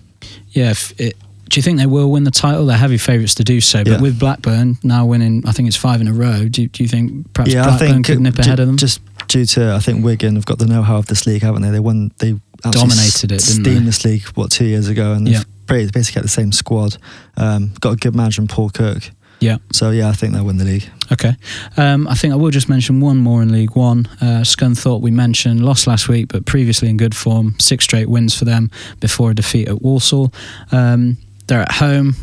Yeah, 0.52 0.74
it, 0.98 1.18
do 1.50 1.58
you 1.60 1.64
think 1.64 1.80
they 1.80 1.86
will 1.86 2.10
win 2.10 2.24
the 2.24 2.32
title? 2.32 2.66
They're 2.66 2.78
heavy 2.78 2.98
favourites 2.98 3.36
to 3.36 3.44
do 3.44 3.60
so, 3.60 3.84
but 3.84 3.94
yeah. 3.94 4.02
with 4.02 4.18
Blackburn 4.18 4.78
now 4.84 5.06
winning, 5.06 5.44
I 5.46 5.52
think 5.52 5.68
it's 5.68 5.76
five 5.76 6.00
in 6.00 6.08
a 6.08 6.14
row. 6.14 6.48
Do, 6.48 6.68
do 6.68 6.84
you 6.84 6.88
think 6.88 7.34
perhaps 7.34 7.54
yeah, 7.54 7.64
Blackburn 7.64 8.04
could 8.04 8.22
nip 8.22 8.38
ahead 8.40 8.60
of 8.62 8.68
them? 8.68 8.78
Just 8.78 9.02
due 9.28 9.46
to 9.46 9.74
I 9.74 9.80
think 9.80 10.06
Wigan 10.06 10.36
have 10.36 10.46
got 10.46 10.60
the 10.60 10.66
know-how 10.66 10.98
of 10.98 11.08
this 11.08 11.26
league, 11.28 11.42
haven't 11.42 11.64
they? 11.64 11.72
They 11.72 11.80
won, 11.80 12.12
they 12.20 12.40
dominated 12.70 13.32
it, 13.32 13.42
steamed 13.42 13.88
this 13.88 14.06
league 14.06 14.24
what 14.36 14.52
two 14.52 14.66
years 14.66 14.88
ago, 14.88 15.14
and 15.14 15.28
they've 15.28 15.46
basically 15.66 16.20
got 16.20 16.24
the 16.24 16.30
same 16.30 16.52
squad. 16.52 16.98
Um, 17.36 17.74
got 17.82 17.94
a 17.94 17.96
good 17.98 18.16
manager 18.16 18.42
in 18.42 18.48
Paul 18.48 18.70
Cook. 18.70 19.10
Yeah. 19.42 19.58
So 19.74 19.90
yeah, 19.90 20.08
I 20.08 20.14
think 20.14 20.34
they'll 20.34 20.46
win 20.46 20.58
the 20.58 20.66
league. 20.66 20.90
Okay. 21.12 21.36
Um, 21.76 22.08
I 22.08 22.14
think 22.14 22.32
I 22.32 22.38
will 22.38 22.52
just 22.52 22.70
mention 22.70 23.02
one 23.02 23.18
more 23.18 23.42
in 23.42 23.52
League 23.52 23.76
One. 23.76 24.06
Uh, 24.22 24.44
Scunthorpe 24.44 25.02
we 25.02 25.12
mentioned 25.12 25.66
lost 25.66 25.88
last 25.88 26.08
week, 26.08 26.30
but 26.30 26.46
previously 26.46 26.90
in 26.90 26.96
good 26.96 27.16
form. 27.16 27.56
Six 27.60 27.84
straight 27.84 28.08
wins 28.08 28.38
for 28.38 28.46
them 28.46 28.70
before 29.00 29.32
a 29.32 29.36
defeat 29.36 29.68
at 29.68 29.82
Walsall. 29.82 30.32
Um, 30.72 31.18
they're 31.48 31.62
at 31.62 31.72
home 31.72 32.16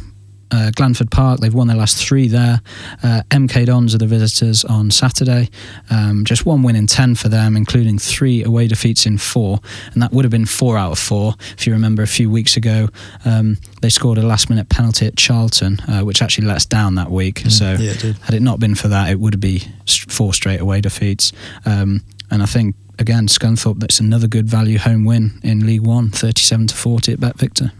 uh, 0.50 0.70
Glanford 0.74 1.10
Park. 1.10 1.40
They've 1.40 1.54
won 1.54 1.66
their 1.66 1.76
last 1.76 1.96
three 1.96 2.28
there. 2.28 2.60
Uh, 3.02 3.22
MK 3.30 3.66
Dons 3.66 3.94
are 3.94 3.98
the 3.98 4.06
visitors 4.06 4.64
on 4.64 4.90
Saturday. 4.90 5.50
Um, 5.90 6.24
just 6.24 6.46
one 6.46 6.62
win 6.62 6.76
in 6.76 6.86
10 6.86 7.14
for 7.14 7.28
them, 7.28 7.56
including 7.56 7.98
three 7.98 8.42
away 8.42 8.66
defeats 8.66 9.06
in 9.06 9.18
four. 9.18 9.60
And 9.92 10.02
that 10.02 10.12
would 10.12 10.24
have 10.24 10.32
been 10.32 10.46
four 10.46 10.78
out 10.78 10.92
of 10.92 10.98
four. 10.98 11.34
If 11.56 11.66
you 11.66 11.72
remember 11.72 12.02
a 12.02 12.06
few 12.06 12.30
weeks 12.30 12.56
ago, 12.56 12.88
um, 13.24 13.58
they 13.82 13.88
scored 13.88 14.18
a 14.18 14.22
last 14.26 14.50
minute 14.50 14.68
penalty 14.68 15.06
at 15.06 15.16
Charlton, 15.16 15.80
uh, 15.88 16.02
which 16.02 16.22
actually 16.22 16.46
let 16.46 16.56
us 16.56 16.66
down 16.66 16.94
that 16.96 17.10
week. 17.10 17.42
Mm, 17.42 17.52
so, 17.52 17.76
yeah, 17.78 17.92
it 17.92 18.16
had 18.18 18.34
it 18.34 18.42
not 18.42 18.60
been 18.60 18.74
for 18.74 18.88
that, 18.88 19.10
it 19.10 19.20
would 19.20 19.40
be 19.40 19.62
four 20.08 20.34
straight 20.34 20.60
away 20.60 20.80
defeats. 20.80 21.32
Um, 21.64 22.02
and 22.30 22.42
I 22.42 22.46
think 22.46 22.76
again, 22.98 23.26
Scunthorpe, 23.26 23.80
that's 23.80 24.00
another 24.00 24.26
good 24.26 24.46
value 24.48 24.78
home 24.78 25.04
win 25.04 25.38
in 25.42 25.66
League 25.66 25.86
One, 25.86 26.10
37 26.10 26.68
to 26.68 26.74
40 26.74 27.12
at 27.12 27.20
Bet 27.20 27.38
Victor. 27.38 27.72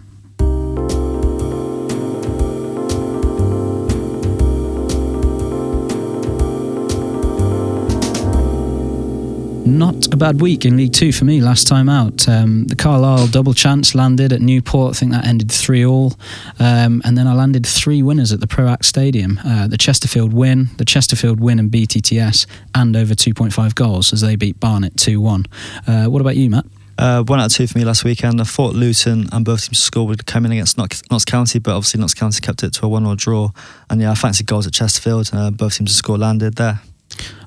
Not 9.68 10.12
a 10.14 10.16
bad 10.16 10.40
week 10.40 10.64
in 10.64 10.78
League 10.78 10.94
Two 10.94 11.12
for 11.12 11.26
me 11.26 11.42
last 11.42 11.68
time 11.68 11.90
out. 11.90 12.26
Um, 12.26 12.66
the 12.68 12.74
Carlisle 12.74 13.28
double 13.28 13.52
chance 13.52 13.94
landed 13.94 14.33
at 14.33 14.40
Newport. 14.40 14.96
I 14.96 14.98
think 14.98 15.12
that 15.12 15.26
ended 15.26 15.52
3 15.52 15.85
all. 15.85 16.14
Um, 16.59 17.02
and 17.04 17.18
then 17.18 17.26
I 17.26 17.35
landed 17.35 17.66
three 17.66 18.02
winners 18.02 18.33
at 18.33 18.40
the 18.40 18.46
Proact 18.46 18.85
Stadium 18.85 19.38
uh, 19.44 19.68
the 19.68 19.76
Chesterfield 19.76 20.33
win, 20.33 20.70
the 20.78 20.87
Chesterfield 20.87 21.38
win 21.38 21.59
and 21.59 21.70
BTTS, 21.70 22.46
and 22.74 22.96
over 22.96 23.14
2.5 23.14 23.74
goals 23.74 24.12
as 24.14 24.22
they 24.22 24.37
beat 24.37 24.59
Barnet 24.59 24.96
2 24.96 25.20
1. 25.20 25.44
Uh, 25.87 26.07
what 26.07 26.22
about 26.22 26.37
you, 26.37 26.48
Matt? 26.48 26.64
Uh, 26.96 27.22
one 27.24 27.38
out 27.38 27.46
of 27.46 27.52
two 27.52 27.66
for 27.66 27.76
me 27.76 27.85
last 27.85 28.04
weekend. 28.04 28.40
I 28.40 28.44
thought 28.44 28.74
Luton 28.74 29.28
and 29.31 29.44
both 29.44 29.66
teams 29.66 29.78
to 29.78 29.85
score 29.85 30.07
would 30.07 30.24
come 30.26 30.46
in 30.46 30.52
against 30.52 30.78
Notts 30.78 31.24
County, 31.26 31.59
but 31.59 31.76
obviously 31.76 32.00
Notts 32.00 32.14
County 32.14 32.40
kept 32.40 32.62
it 32.62 32.72
to 32.72 32.87
a 32.87 32.88
1 32.88 33.04
0 33.04 33.14
draw. 33.16 33.50
And 33.90 34.00
yeah, 34.00 34.12
I 34.12 34.14
fancied 34.14 34.46
goals 34.46 34.66
at 34.66 34.72
Chesterfield. 34.72 35.31
Uh, 35.33 35.50
both 35.50 35.76
teams 35.76 35.90
to 35.90 35.96
score 35.96 36.16
landed 36.16 36.57
there. 36.57 36.81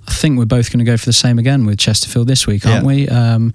I 0.07 0.11
think 0.11 0.37
we're 0.37 0.45
both 0.45 0.71
going 0.71 0.79
to 0.79 0.85
go 0.85 0.97
for 0.97 1.05
the 1.05 1.13
same 1.13 1.39
again 1.39 1.65
with 1.65 1.79
Chesterfield 1.79 2.27
this 2.27 2.47
week, 2.47 2.65
aren't 2.65 2.83
yeah. 2.83 2.87
we? 2.87 3.07
Um, 3.07 3.53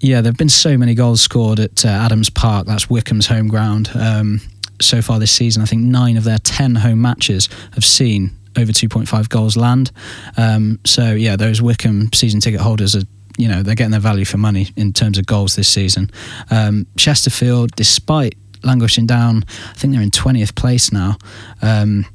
yeah, 0.00 0.20
there 0.20 0.30
have 0.30 0.38
been 0.38 0.48
so 0.48 0.78
many 0.78 0.94
goals 0.94 1.20
scored 1.20 1.60
at 1.60 1.84
uh, 1.84 1.88
Adams 1.88 2.30
Park. 2.30 2.66
That's 2.66 2.88
Wycombe's 2.88 3.26
home 3.26 3.48
ground. 3.48 3.90
Um, 3.94 4.40
so 4.80 5.02
far 5.02 5.18
this 5.18 5.32
season, 5.32 5.62
I 5.62 5.66
think 5.66 5.82
nine 5.82 6.16
of 6.16 6.24
their 6.24 6.38
ten 6.38 6.74
home 6.74 7.02
matches 7.02 7.48
have 7.74 7.84
seen 7.84 8.30
over 8.56 8.72
2.5 8.72 9.28
goals 9.28 9.56
land. 9.56 9.92
Um, 10.36 10.80
so 10.84 11.12
yeah, 11.12 11.36
those 11.36 11.62
Wycombe 11.62 12.10
season 12.12 12.40
ticket 12.40 12.60
holders 12.60 12.96
are 12.96 13.02
you 13.38 13.48
know 13.48 13.62
they're 13.62 13.74
getting 13.74 13.92
their 13.92 14.00
value 14.00 14.24
for 14.24 14.38
money 14.38 14.68
in 14.76 14.92
terms 14.92 15.18
of 15.18 15.26
goals 15.26 15.56
this 15.56 15.68
season. 15.68 16.10
Um, 16.50 16.86
Chesterfield, 16.96 17.70
despite 17.76 18.34
languishing 18.62 19.06
down, 19.06 19.44
I 19.70 19.74
think 19.74 19.92
they're 19.92 20.02
in 20.02 20.10
20th 20.10 20.54
place 20.54 20.92
now. 20.92 21.16
Um, 21.62 22.06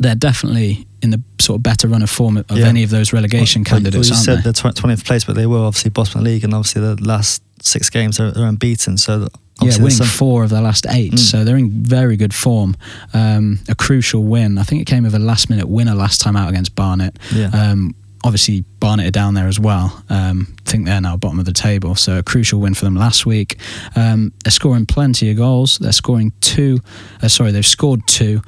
they're 0.00 0.14
definitely 0.14 0.86
in 1.02 1.10
the 1.10 1.22
sort 1.40 1.58
of 1.58 1.62
better 1.62 1.88
run 1.88 2.02
of 2.02 2.10
form 2.10 2.36
of 2.36 2.44
Yeah. 2.52 2.66
any 2.66 2.82
of 2.82 2.90
those 2.90 3.12
relegation 3.12 3.62
Well, 3.62 3.70
candidates, 3.76 3.96
well, 3.96 4.04
you 4.08 4.12
aren't 4.14 4.24
said 4.44 4.52
they? 4.52 4.60
they're 4.60 4.72
twentieth 4.72 5.04
place, 5.04 5.24
but 5.24 5.36
they 5.36 5.46
were 5.46 5.58
obviously 5.64 5.90
bottom 5.90 6.18
of 6.18 6.24
the 6.24 6.30
league, 6.30 6.44
and 6.44 6.52
obviously 6.54 6.82
the 6.82 6.96
last 7.02 7.42
six 7.62 7.88
games 7.90 8.18
are, 8.20 8.32
are 8.36 8.46
unbeaten. 8.46 8.96
So 8.98 9.28
yeah, 9.62 9.76
winning 9.76 9.90
some- 9.90 10.06
four 10.06 10.44
of 10.44 10.50
their 10.50 10.62
last 10.62 10.86
eight, 10.90 11.12
Mm. 11.14 11.18
so 11.18 11.44
they're 11.44 11.56
in 11.58 11.70
very 11.84 12.16
good 12.16 12.32
form. 12.34 12.76
Um, 13.14 13.60
a 13.68 13.74
crucial 13.74 14.24
win. 14.24 14.58
I 14.58 14.62
think 14.62 14.80
it 14.82 14.86
came 14.86 15.02
with 15.04 15.14
a 15.14 15.18
last 15.18 15.50
minute 15.50 15.68
winner 15.68 15.94
last 15.94 16.20
time 16.20 16.36
out 16.36 16.48
against 16.48 16.74
Barnet. 16.74 17.18
yeah. 17.34 17.48
Um, 17.52 17.94
obviously, 18.24 18.64
Barnet 18.80 19.06
are 19.06 19.10
down 19.10 19.32
there 19.34 19.48
as 19.48 19.58
well. 19.58 20.02
Um, 20.10 20.48
I 20.66 20.70
think 20.70 20.84
they're 20.86 21.00
now 21.00 21.16
bottom 21.16 21.38
of 21.38 21.46
the 21.46 21.52
table, 21.52 21.94
so 21.94 22.18
a 22.18 22.22
crucial 22.22 22.60
win 22.60 22.74
for 22.74 22.84
them 22.84 22.94
last 22.94 23.24
week. 23.26 23.58
Um, 23.96 24.32
they're 24.44 24.50
scoring 24.50 24.84
plenty 24.86 25.30
of 25.30 25.36
goals. 25.38 25.78
They're 25.78 25.92
scoring 25.92 26.32
two. 26.40 26.80
Uh, 27.22 27.28
sorry, 27.28 27.50
they've 27.52 27.66
scored 27.66 28.06
two 28.06 28.42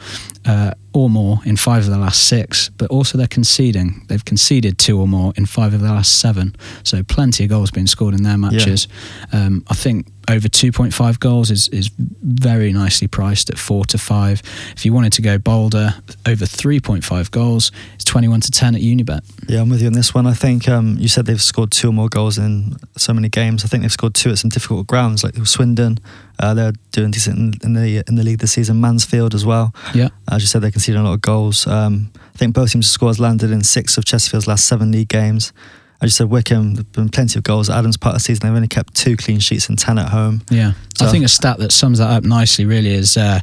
uh, 0.44 0.72
or 0.92 1.08
more 1.08 1.38
in 1.44 1.56
five 1.56 1.84
of 1.84 1.90
the 1.90 1.98
last 1.98 2.28
six, 2.28 2.68
but 2.70 2.90
also 2.90 3.16
they're 3.16 3.26
conceding. 3.26 4.04
They've 4.08 4.24
conceded 4.24 4.78
two 4.78 5.00
or 5.00 5.08
more 5.08 5.32
in 5.36 5.46
five 5.46 5.72
of 5.72 5.80
the 5.80 5.88
last 5.88 6.18
seven. 6.18 6.54
So 6.82 7.02
plenty 7.02 7.44
of 7.44 7.50
goals 7.50 7.70
being 7.70 7.86
scored 7.86 8.14
in 8.14 8.22
their 8.22 8.36
matches. 8.36 8.88
Um, 9.32 9.64
I 9.68 9.74
think 9.74 10.06
over 10.28 10.48
2.5 10.48 11.18
goals 11.20 11.50
is, 11.50 11.68
is 11.68 11.90
very 11.98 12.72
nicely 12.72 13.08
priced 13.08 13.50
at 13.50 13.58
four 13.58 13.84
to 13.86 13.98
five. 13.98 14.42
If 14.76 14.84
you 14.84 14.92
wanted 14.92 15.12
to 15.14 15.22
go 15.22 15.38
bolder, 15.38 15.94
over 16.26 16.44
3.5 16.44 17.30
goals, 17.30 17.72
it's 17.94 18.04
21 18.04 18.40
to 18.42 18.50
10 18.50 18.74
at 18.74 18.80
Unibet. 18.80 19.20
Yeah, 19.48 19.60
I'm 19.62 19.70
with 19.70 19.80
you 19.80 19.88
on 19.88 19.94
this 19.94 20.14
one. 20.14 20.26
I 20.26 20.34
think 20.34 20.68
um, 20.68 20.96
you 20.98 21.08
said 21.08 21.26
they've 21.26 21.42
scored 21.42 21.70
two 21.72 21.88
or 21.88 21.92
more 21.92 22.08
goals 22.08 22.38
in 22.38 22.76
so 22.96 23.12
many 23.12 23.28
games. 23.28 23.64
I 23.64 23.68
think 23.68 23.82
they've 23.82 23.92
scored 23.92 24.14
two 24.14 24.30
at 24.30 24.38
some 24.38 24.50
difficult 24.50 24.86
grounds, 24.86 25.24
like 25.24 25.34
Swindon. 25.46 25.98
Uh, 26.42 26.54
they're 26.54 26.72
doing 26.90 27.12
decent 27.12 27.38
in, 27.38 27.68
in 27.68 27.74
the 27.74 28.04
in 28.08 28.16
the 28.16 28.24
league 28.24 28.40
this 28.40 28.52
season. 28.52 28.80
Mansfield 28.80 29.32
as 29.34 29.46
well. 29.46 29.72
Yeah. 29.94 30.08
As 30.30 30.42
you 30.42 30.48
said, 30.48 30.60
they 30.60 30.72
conceded 30.72 31.00
a 31.00 31.04
lot 31.04 31.14
of 31.14 31.22
goals. 31.22 31.66
Um, 31.66 32.10
I 32.34 32.38
think 32.38 32.54
both 32.54 32.72
teams' 32.72 32.90
scores 32.90 33.20
landed 33.20 33.50
in 33.52 33.62
six 33.62 33.96
of 33.96 34.04
Chesterfield's 34.04 34.48
last 34.48 34.66
seven 34.66 34.90
league 34.90 35.08
games. 35.08 35.52
As 36.00 36.06
you 36.06 36.10
said, 36.10 36.30
Wycombe, 36.30 36.74
there've 36.74 36.92
been 36.92 37.10
plenty 37.10 37.38
of 37.38 37.44
goals. 37.44 37.70
Adams 37.70 37.96
part 37.96 38.16
of 38.16 38.20
the 38.20 38.24
season, 38.24 38.48
they've 38.48 38.56
only 38.56 38.66
kept 38.66 38.96
two 38.96 39.16
clean 39.16 39.38
sheets 39.38 39.68
and 39.68 39.78
10 39.78 39.98
at 39.98 40.08
home. 40.08 40.42
Yeah, 40.50 40.72
I 41.00 41.06
think 41.12 41.24
a 41.24 41.28
stat 41.28 41.58
that 41.58 41.70
sums 41.70 41.98
that 41.98 42.10
up 42.10 42.24
nicely 42.24 42.64
really 42.64 42.92
is 42.92 43.16
uh, 43.16 43.38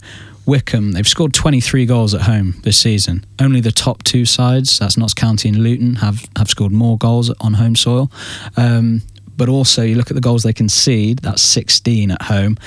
Wycombe. 0.46 0.92
They've 0.92 1.08
scored 1.08 1.34
23 1.34 1.86
goals 1.86 2.14
at 2.14 2.22
home 2.22 2.56
this 2.64 2.78
season. 2.78 3.26
Only 3.40 3.62
the 3.62 3.72
top 3.72 4.04
two 4.04 4.26
sides, 4.26 4.78
that's 4.78 4.98
Notts 4.98 5.14
County 5.14 5.48
and 5.48 5.60
Luton, 5.60 5.96
have 5.96 6.26
have 6.36 6.50
scored 6.50 6.74
more 6.74 6.98
goals 6.98 7.30
on 7.40 7.54
home 7.54 7.78
soil. 7.78 8.12
Um, 8.58 9.04
but 9.40 9.50
also, 9.50 9.82
you 9.82 9.96
look 9.96 10.12
at 10.12 10.16
the 10.16 10.22
goals 10.22 10.44
they 10.44 10.54
concede. 10.54 11.20
That's 11.20 11.42
16 11.42 12.12
at 12.12 12.22
home, 12.22 12.58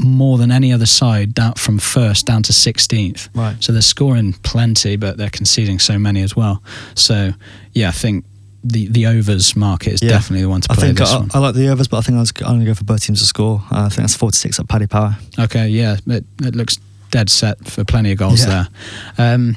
more 0.00 0.36
than 0.36 0.50
any 0.50 0.72
other 0.72 0.86
side 0.86 1.32
down 1.32 1.54
from 1.54 1.78
first 1.78 2.26
down 2.26 2.42
to 2.42 2.52
16th. 2.52 3.28
Right. 3.34 3.56
So 3.64 3.72
they're 3.72 3.82
scoring 3.82 4.34
plenty, 4.42 4.96
but 4.96 5.16
they're 5.16 5.30
conceding 5.30 5.78
so 5.78 5.98
many 5.98 6.22
as 6.22 6.34
well. 6.36 6.62
So 6.94 7.32
yeah, 7.72 7.88
I 7.88 7.92
think. 7.92 8.24
The, 8.64 8.86
the 8.86 9.06
overs 9.08 9.56
market 9.56 9.94
is 9.94 10.02
Yeah. 10.04 10.10
definitely 10.10 10.42
the 10.42 10.48
one 10.48 10.60
to 10.60 10.70
I 10.70 10.74
play 10.76 10.86
think 10.86 10.98
this 10.98 11.10
I. 11.10 11.26
I 11.34 11.38
like 11.40 11.56
the 11.56 11.66
overs, 11.68 11.88
but 11.88 11.96
I 11.96 12.00
think 12.02 12.16
I 12.16 12.20
was, 12.20 12.32
I'm 12.42 12.46
going 12.46 12.60
to 12.60 12.66
go 12.66 12.74
for 12.74 12.84
both 12.84 13.02
teams 13.02 13.18
to 13.18 13.26
score. 13.26 13.60
Uh, 13.72 13.86
I 13.86 13.88
think 13.88 14.02
that's 14.02 14.14
4 14.14 14.30
to 14.30 14.38
6 14.38 14.60
at 14.60 14.68
Paddy 14.68 14.86
Power. 14.86 15.16
Okay, 15.36 15.66
yeah, 15.66 15.96
it, 16.06 16.24
it 16.40 16.54
looks 16.54 16.78
dead 17.10 17.28
set 17.28 17.58
for 17.66 17.82
plenty 17.84 18.12
of 18.12 18.18
goals 18.18 18.46
Yeah. 18.46 18.66
there. 19.16 19.34
Um, 19.34 19.56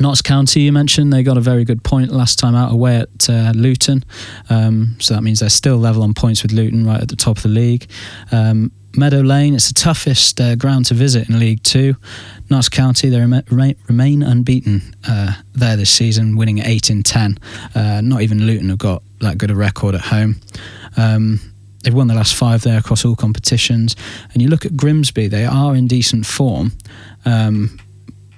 Notts 0.00 0.22
County, 0.22 0.60
you 0.60 0.72
mentioned 0.72 1.12
they 1.12 1.22
got 1.22 1.36
a 1.36 1.40
very 1.40 1.64
good 1.64 1.82
point 1.82 2.10
last 2.10 2.38
time 2.38 2.54
out 2.54 2.72
away 2.72 2.96
at 2.96 3.30
uh, 3.30 3.52
Luton, 3.54 4.04
um, 4.50 4.96
so 4.98 5.14
that 5.14 5.22
means 5.22 5.40
they're 5.40 5.48
still 5.48 5.76
level 5.76 6.02
on 6.02 6.14
points 6.14 6.42
with 6.42 6.52
Luton, 6.52 6.86
right 6.86 7.00
at 7.00 7.08
the 7.08 7.16
top 7.16 7.36
of 7.36 7.42
the 7.42 7.48
league. 7.48 7.88
Um, 8.32 8.72
Meadow 8.96 9.22
Lane, 9.22 9.54
it's 9.54 9.68
the 9.68 9.74
toughest 9.74 10.40
uh, 10.40 10.54
ground 10.54 10.86
to 10.86 10.94
visit 10.94 11.28
in 11.28 11.38
League 11.40 11.62
Two. 11.62 11.96
Notts 12.48 12.68
County, 12.68 13.08
they 13.08 13.20
rem- 13.20 13.74
remain, 13.88 14.22
unbeaten 14.22 14.94
uh, 15.08 15.32
there 15.52 15.76
this 15.76 15.90
season, 15.90 16.36
winning 16.36 16.58
eight 16.58 16.90
in 16.90 17.02
ten. 17.02 17.38
Uh, 17.74 18.00
not 18.00 18.22
even 18.22 18.46
Luton 18.46 18.68
have 18.68 18.78
got 18.78 19.02
that 19.20 19.38
good 19.38 19.50
a 19.50 19.54
record 19.54 19.94
at 19.94 20.00
home. 20.00 20.36
Um, 20.96 21.40
they've 21.82 21.94
won 21.94 22.06
the 22.06 22.14
last 22.14 22.34
five 22.34 22.62
there 22.62 22.78
across 22.78 23.04
all 23.04 23.16
competitions. 23.16 23.96
And 24.32 24.40
you 24.40 24.48
look 24.48 24.64
at 24.64 24.76
Grimsby, 24.76 25.28
they 25.28 25.44
are 25.44 25.74
in 25.74 25.88
decent 25.88 26.24
form. 26.26 26.72
Um, 27.24 27.78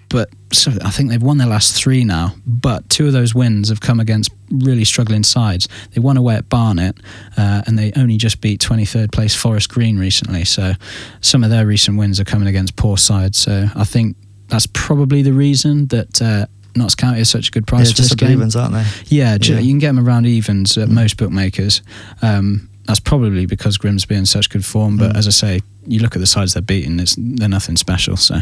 but 0.09 0.31
so 0.53 0.73
I 0.85 0.91
think 0.91 1.11
they've 1.11 1.23
won 1.23 1.39
their 1.39 1.49
last 1.49 1.75
three 1.75 2.05
now. 2.05 2.35
But 2.47 2.89
two 2.89 3.07
of 3.07 3.13
those 3.13 3.35
wins 3.35 3.69
have 3.69 3.81
come 3.81 3.99
against 4.01 4.31
really 4.51 4.85
struggling 4.85 5.25
sides. 5.25 5.69
They 5.93 6.01
won 6.01 6.17
away 6.17 6.37
at 6.37 6.49
Barnet, 6.49 6.97
uh, 7.37 7.63
and 7.67 7.79
they 7.79 7.93
only 7.97 8.17
just 8.17 8.41
beat 8.41 8.61
23rd 8.61 9.11
place 9.13 9.35
Forest 9.35 9.69
Green 9.71 9.99
recently. 9.99 10.45
So 10.45 10.75
some 11.21 11.43
of 11.45 11.51
their 11.51 11.67
recent 11.67 11.99
wins 11.99 12.21
are 12.21 12.25
coming 12.25 12.49
against 12.49 12.77
poor 12.77 12.97
sides. 12.97 13.39
So 13.39 13.67
I 13.75 13.85
think 13.85 14.17
that's 14.49 14.67
probably 14.73 15.23
the 15.23 15.33
reason 15.33 15.87
that 15.89 16.23
uh, 16.23 16.47
Notts 16.77 16.95
County 16.95 17.21
is 17.21 17.29
such 17.29 17.49
a 17.49 17.51
good 17.51 17.65
Yeah, 17.67 17.71
price 17.71 17.91
for 17.91 17.97
this 17.97 18.09
just 18.09 18.19
double 18.21 18.29
game. 18.31 18.39
evens, 18.39 18.55
aren't 18.55 18.75
they? 18.75 18.85
Yeah, 19.07 19.39
Yeah. 19.41 19.59
you 19.59 19.73
can 19.73 19.79
get 19.81 19.95
them 19.95 20.07
around 20.07 20.27
evens 20.27 20.79
at 20.79 20.89
Mm. 20.89 20.93
most 20.93 21.17
bookmakers. 21.17 21.83
Um, 22.23 22.69
that's 22.87 23.01
probably 23.01 23.47
because 23.47 23.77
Grimsby 23.79 24.15
in 24.15 24.27
such 24.27 24.49
good 24.51 24.65
form. 24.65 24.97
But 24.97 25.13
Mm. 25.13 25.17
as 25.19 25.27
I 25.27 25.31
say, 25.31 25.61
you 25.87 26.01
look 26.01 26.17
at 26.17 26.21
the 26.21 26.27
sides 26.27 26.55
they're 26.55 26.63
beating; 26.63 26.99
it's, 27.01 27.17
they're 27.19 27.49
nothing 27.49 27.77
special. 27.77 28.17
So 28.17 28.41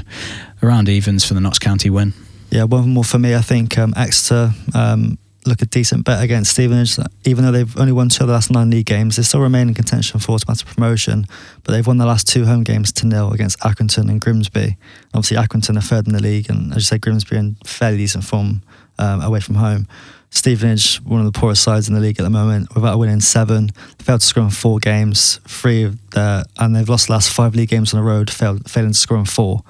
around 0.62 0.88
evens 0.88 1.24
for 1.24 1.34
the 1.34 1.40
Notts 1.40 1.58
County 1.58 1.90
win. 1.90 2.12
Yeah, 2.50 2.64
one 2.64 2.88
more 2.90 3.04
for 3.04 3.18
me. 3.18 3.34
I 3.34 3.40
think 3.40 3.76
um, 3.78 3.92
Exeter 3.96 4.52
um, 4.74 5.18
look 5.46 5.60
a 5.60 5.66
decent 5.66 6.04
bet 6.04 6.22
against 6.22 6.52
Stevenage. 6.52 6.96
Even 7.24 7.44
though 7.44 7.50
they've 7.52 7.76
only 7.78 7.92
won 7.92 8.08
two 8.08 8.22
of 8.24 8.28
the 8.28 8.32
last 8.34 8.50
nine 8.50 8.70
league 8.70 8.86
games, 8.86 9.16
they 9.16 9.22
still 9.22 9.40
remain 9.40 9.68
in 9.68 9.74
contention 9.74 10.20
for 10.20 10.32
automatic 10.32 10.66
promotion. 10.68 11.26
But 11.64 11.72
they've 11.72 11.86
won 11.86 11.98
the 11.98 12.06
last 12.06 12.28
two 12.28 12.44
home 12.46 12.62
games 12.62 12.92
to 12.92 13.06
nil 13.06 13.32
against 13.32 13.58
Accrington 13.60 14.08
and 14.08 14.20
Grimsby. 14.20 14.76
Obviously, 15.12 15.36
Accrington 15.36 15.76
are 15.76 15.80
third 15.82 16.06
in 16.06 16.12
the 16.12 16.22
league, 16.22 16.48
and 16.48 16.70
as 16.72 16.76
you 16.76 16.82
say, 16.82 16.98
Grimsby 16.98 17.36
are 17.36 17.40
in 17.40 17.56
fairly 17.66 17.96
decent 17.98 18.24
form 18.24 18.62
um, 18.98 19.20
away 19.20 19.40
from 19.40 19.56
home. 19.56 19.86
Stevenage, 20.34 20.96
one 21.04 21.20
of 21.24 21.32
the 21.32 21.38
poorest 21.38 21.62
sides 21.62 21.88
in 21.88 21.94
the 21.94 22.00
league 22.00 22.18
at 22.18 22.24
the 22.24 22.30
moment, 22.30 22.74
without 22.74 22.98
winning 22.98 23.20
seven, 23.20 23.70
failed 24.00 24.20
to 24.20 24.26
score 24.26 24.42
in 24.42 24.50
four 24.50 24.78
games, 24.80 25.38
three 25.46 25.84
of 25.84 26.10
their, 26.10 26.42
and 26.58 26.74
they've 26.74 26.88
lost 26.88 27.06
the 27.06 27.12
last 27.12 27.30
five 27.30 27.54
league 27.54 27.68
games 27.68 27.94
on 27.94 28.00
the 28.00 28.04
road, 28.06 28.28
failed, 28.30 28.68
failing 28.68 28.90
to 28.90 28.98
score 28.98 29.16
in 29.18 29.24
four. 29.26 29.62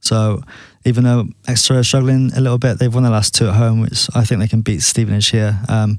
So 0.00 0.42
even 0.86 1.04
though 1.04 1.26
Exeter 1.46 1.78
are 1.78 1.84
struggling 1.84 2.32
a 2.34 2.40
little 2.40 2.58
bit, 2.58 2.78
they've 2.78 2.92
won 2.92 3.02
the 3.02 3.10
last 3.10 3.34
two 3.34 3.48
at 3.48 3.54
home, 3.54 3.80
which 3.80 4.08
I 4.14 4.24
think 4.24 4.40
they 4.40 4.48
can 4.48 4.62
beat 4.62 4.80
Stevenage 4.82 5.30
here. 5.30 5.58
Um, 5.68 5.98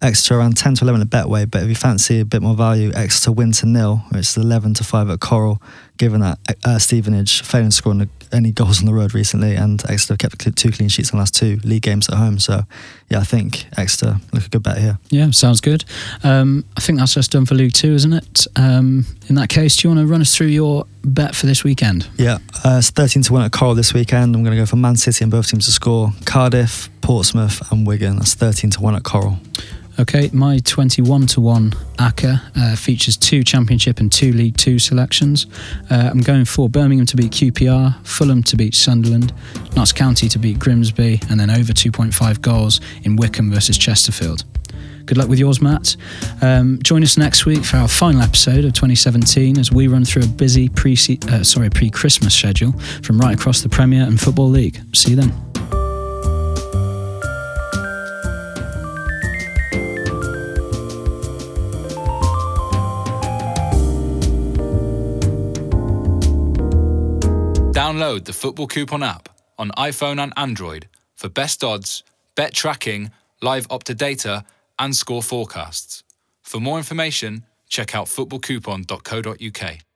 Exeter 0.00 0.38
around 0.38 0.56
10 0.56 0.76
to 0.76 0.84
11 0.84 1.02
at 1.02 1.08
Betway, 1.08 1.50
but 1.50 1.62
if 1.64 1.68
you 1.68 1.74
fancy 1.74 2.20
a 2.20 2.24
bit 2.24 2.40
more 2.40 2.54
value, 2.54 2.92
Exeter 2.94 3.32
win 3.32 3.52
to 3.52 3.66
nil, 3.66 3.96
which 4.10 4.20
is 4.20 4.36
11 4.36 4.74
to 4.74 4.84
5 4.84 5.10
at 5.10 5.20
Coral, 5.20 5.60
given 5.98 6.20
that 6.20 6.38
uh, 6.64 6.78
Stevenage 6.78 7.42
failing 7.42 7.70
to 7.70 7.76
score 7.76 7.92
in 7.92 7.98
the- 7.98 8.08
any 8.32 8.52
goals 8.52 8.80
on 8.80 8.86
the 8.86 8.94
road 8.94 9.14
recently, 9.14 9.54
and 9.54 9.82
Exeter 9.88 10.16
kept 10.16 10.38
two 10.56 10.70
clean 10.70 10.88
sheets 10.88 11.10
in 11.10 11.16
the 11.16 11.20
last 11.20 11.34
two 11.34 11.58
league 11.64 11.82
games 11.82 12.08
at 12.08 12.16
home. 12.16 12.38
So, 12.38 12.62
yeah, 13.08 13.20
I 13.20 13.24
think 13.24 13.66
Exeter 13.76 14.16
look 14.32 14.46
a 14.46 14.48
good 14.48 14.62
bet 14.62 14.78
here. 14.78 14.98
Yeah, 15.10 15.30
sounds 15.30 15.60
good. 15.60 15.84
Um, 16.22 16.64
I 16.76 16.80
think 16.80 16.98
that's 16.98 17.16
us 17.16 17.28
done 17.28 17.46
for 17.46 17.54
League 17.54 17.72
Two, 17.72 17.94
isn't 17.94 18.12
it? 18.12 18.46
Um, 18.56 19.06
in 19.28 19.34
that 19.36 19.48
case, 19.48 19.76
do 19.76 19.88
you 19.88 19.94
want 19.94 20.06
to 20.06 20.10
run 20.10 20.20
us 20.20 20.34
through 20.34 20.48
your 20.48 20.86
bet 21.04 21.34
for 21.34 21.46
this 21.46 21.64
weekend? 21.64 22.08
Yeah, 22.16 22.38
uh, 22.64 22.76
it's 22.78 22.90
13 22.90 23.22
to 23.24 23.32
1 23.32 23.42
at 23.42 23.52
Coral 23.52 23.74
this 23.74 23.94
weekend. 23.94 24.34
I'm 24.34 24.42
going 24.42 24.56
to 24.56 24.60
go 24.60 24.66
for 24.66 24.76
Man 24.76 24.96
City 24.96 25.24
and 25.24 25.30
both 25.30 25.48
teams 25.48 25.66
to 25.66 25.72
score. 25.72 26.12
Cardiff, 26.24 26.88
Portsmouth, 27.00 27.60
and 27.70 27.86
Wigan. 27.86 28.16
That's 28.16 28.34
13 28.34 28.70
to 28.70 28.80
1 28.80 28.96
at 28.96 29.02
Coral. 29.04 29.38
Okay, 30.00 30.30
my 30.32 30.58
21 30.58 31.26
to 31.26 31.40
1 31.40 31.70
ACCA 31.98 32.40
uh, 32.56 32.76
features 32.76 33.16
two 33.16 33.42
Championship 33.42 33.98
and 33.98 34.12
two 34.12 34.32
League 34.32 34.56
Two 34.56 34.78
selections. 34.78 35.48
Uh, 35.90 36.08
I'm 36.12 36.20
going 36.20 36.44
for 36.44 36.68
Birmingham 36.68 37.04
to 37.06 37.16
beat 37.16 37.32
QPR, 37.32 38.06
Fulham 38.06 38.44
to 38.44 38.56
beat 38.56 38.76
Sunderland, 38.76 39.32
Notts 39.74 39.92
County 39.92 40.28
to 40.28 40.38
beat 40.38 40.60
Grimsby, 40.60 41.20
and 41.28 41.40
then 41.40 41.50
over 41.50 41.72
2.5 41.72 42.40
goals 42.40 42.80
in 43.02 43.16
Wycombe 43.16 43.50
versus 43.50 43.76
Chesterfield. 43.76 44.44
Good 45.04 45.18
luck 45.18 45.28
with 45.28 45.40
yours, 45.40 45.60
Matt. 45.60 45.96
Um, 46.42 46.78
join 46.84 47.02
us 47.02 47.18
next 47.18 47.44
week 47.44 47.64
for 47.64 47.78
our 47.78 47.88
final 47.88 48.22
episode 48.22 48.64
of 48.66 48.74
2017 48.74 49.58
as 49.58 49.72
we 49.72 49.88
run 49.88 50.04
through 50.04 50.22
a 50.22 50.28
busy 50.28 50.68
pre 50.68 50.96
uh, 51.28 51.42
sorry 51.42 51.70
pre 51.70 51.90
Christmas 51.90 52.34
schedule 52.34 52.70
from 53.02 53.18
right 53.18 53.36
across 53.36 53.62
the 53.62 53.68
Premier 53.68 54.04
and 54.04 54.20
Football 54.20 54.50
League. 54.50 54.80
See 54.94 55.10
you 55.10 55.16
then. 55.16 55.47
Download 67.98 68.24
the 68.24 68.32
Football 68.32 68.68
Coupon 68.68 69.02
app 69.02 69.28
on 69.58 69.72
iPhone 69.72 70.22
and 70.22 70.32
Android 70.36 70.86
for 71.16 71.28
best 71.28 71.64
odds, 71.64 72.04
bet 72.36 72.54
tracking, 72.54 73.10
live 73.42 73.66
Opta 73.70 73.96
data, 73.96 74.44
and 74.78 74.94
score 74.94 75.20
forecasts. 75.20 76.04
For 76.42 76.60
more 76.60 76.78
information, 76.78 77.44
check 77.68 77.96
out 77.96 78.06
footballcoupon.co.uk. 78.06 79.87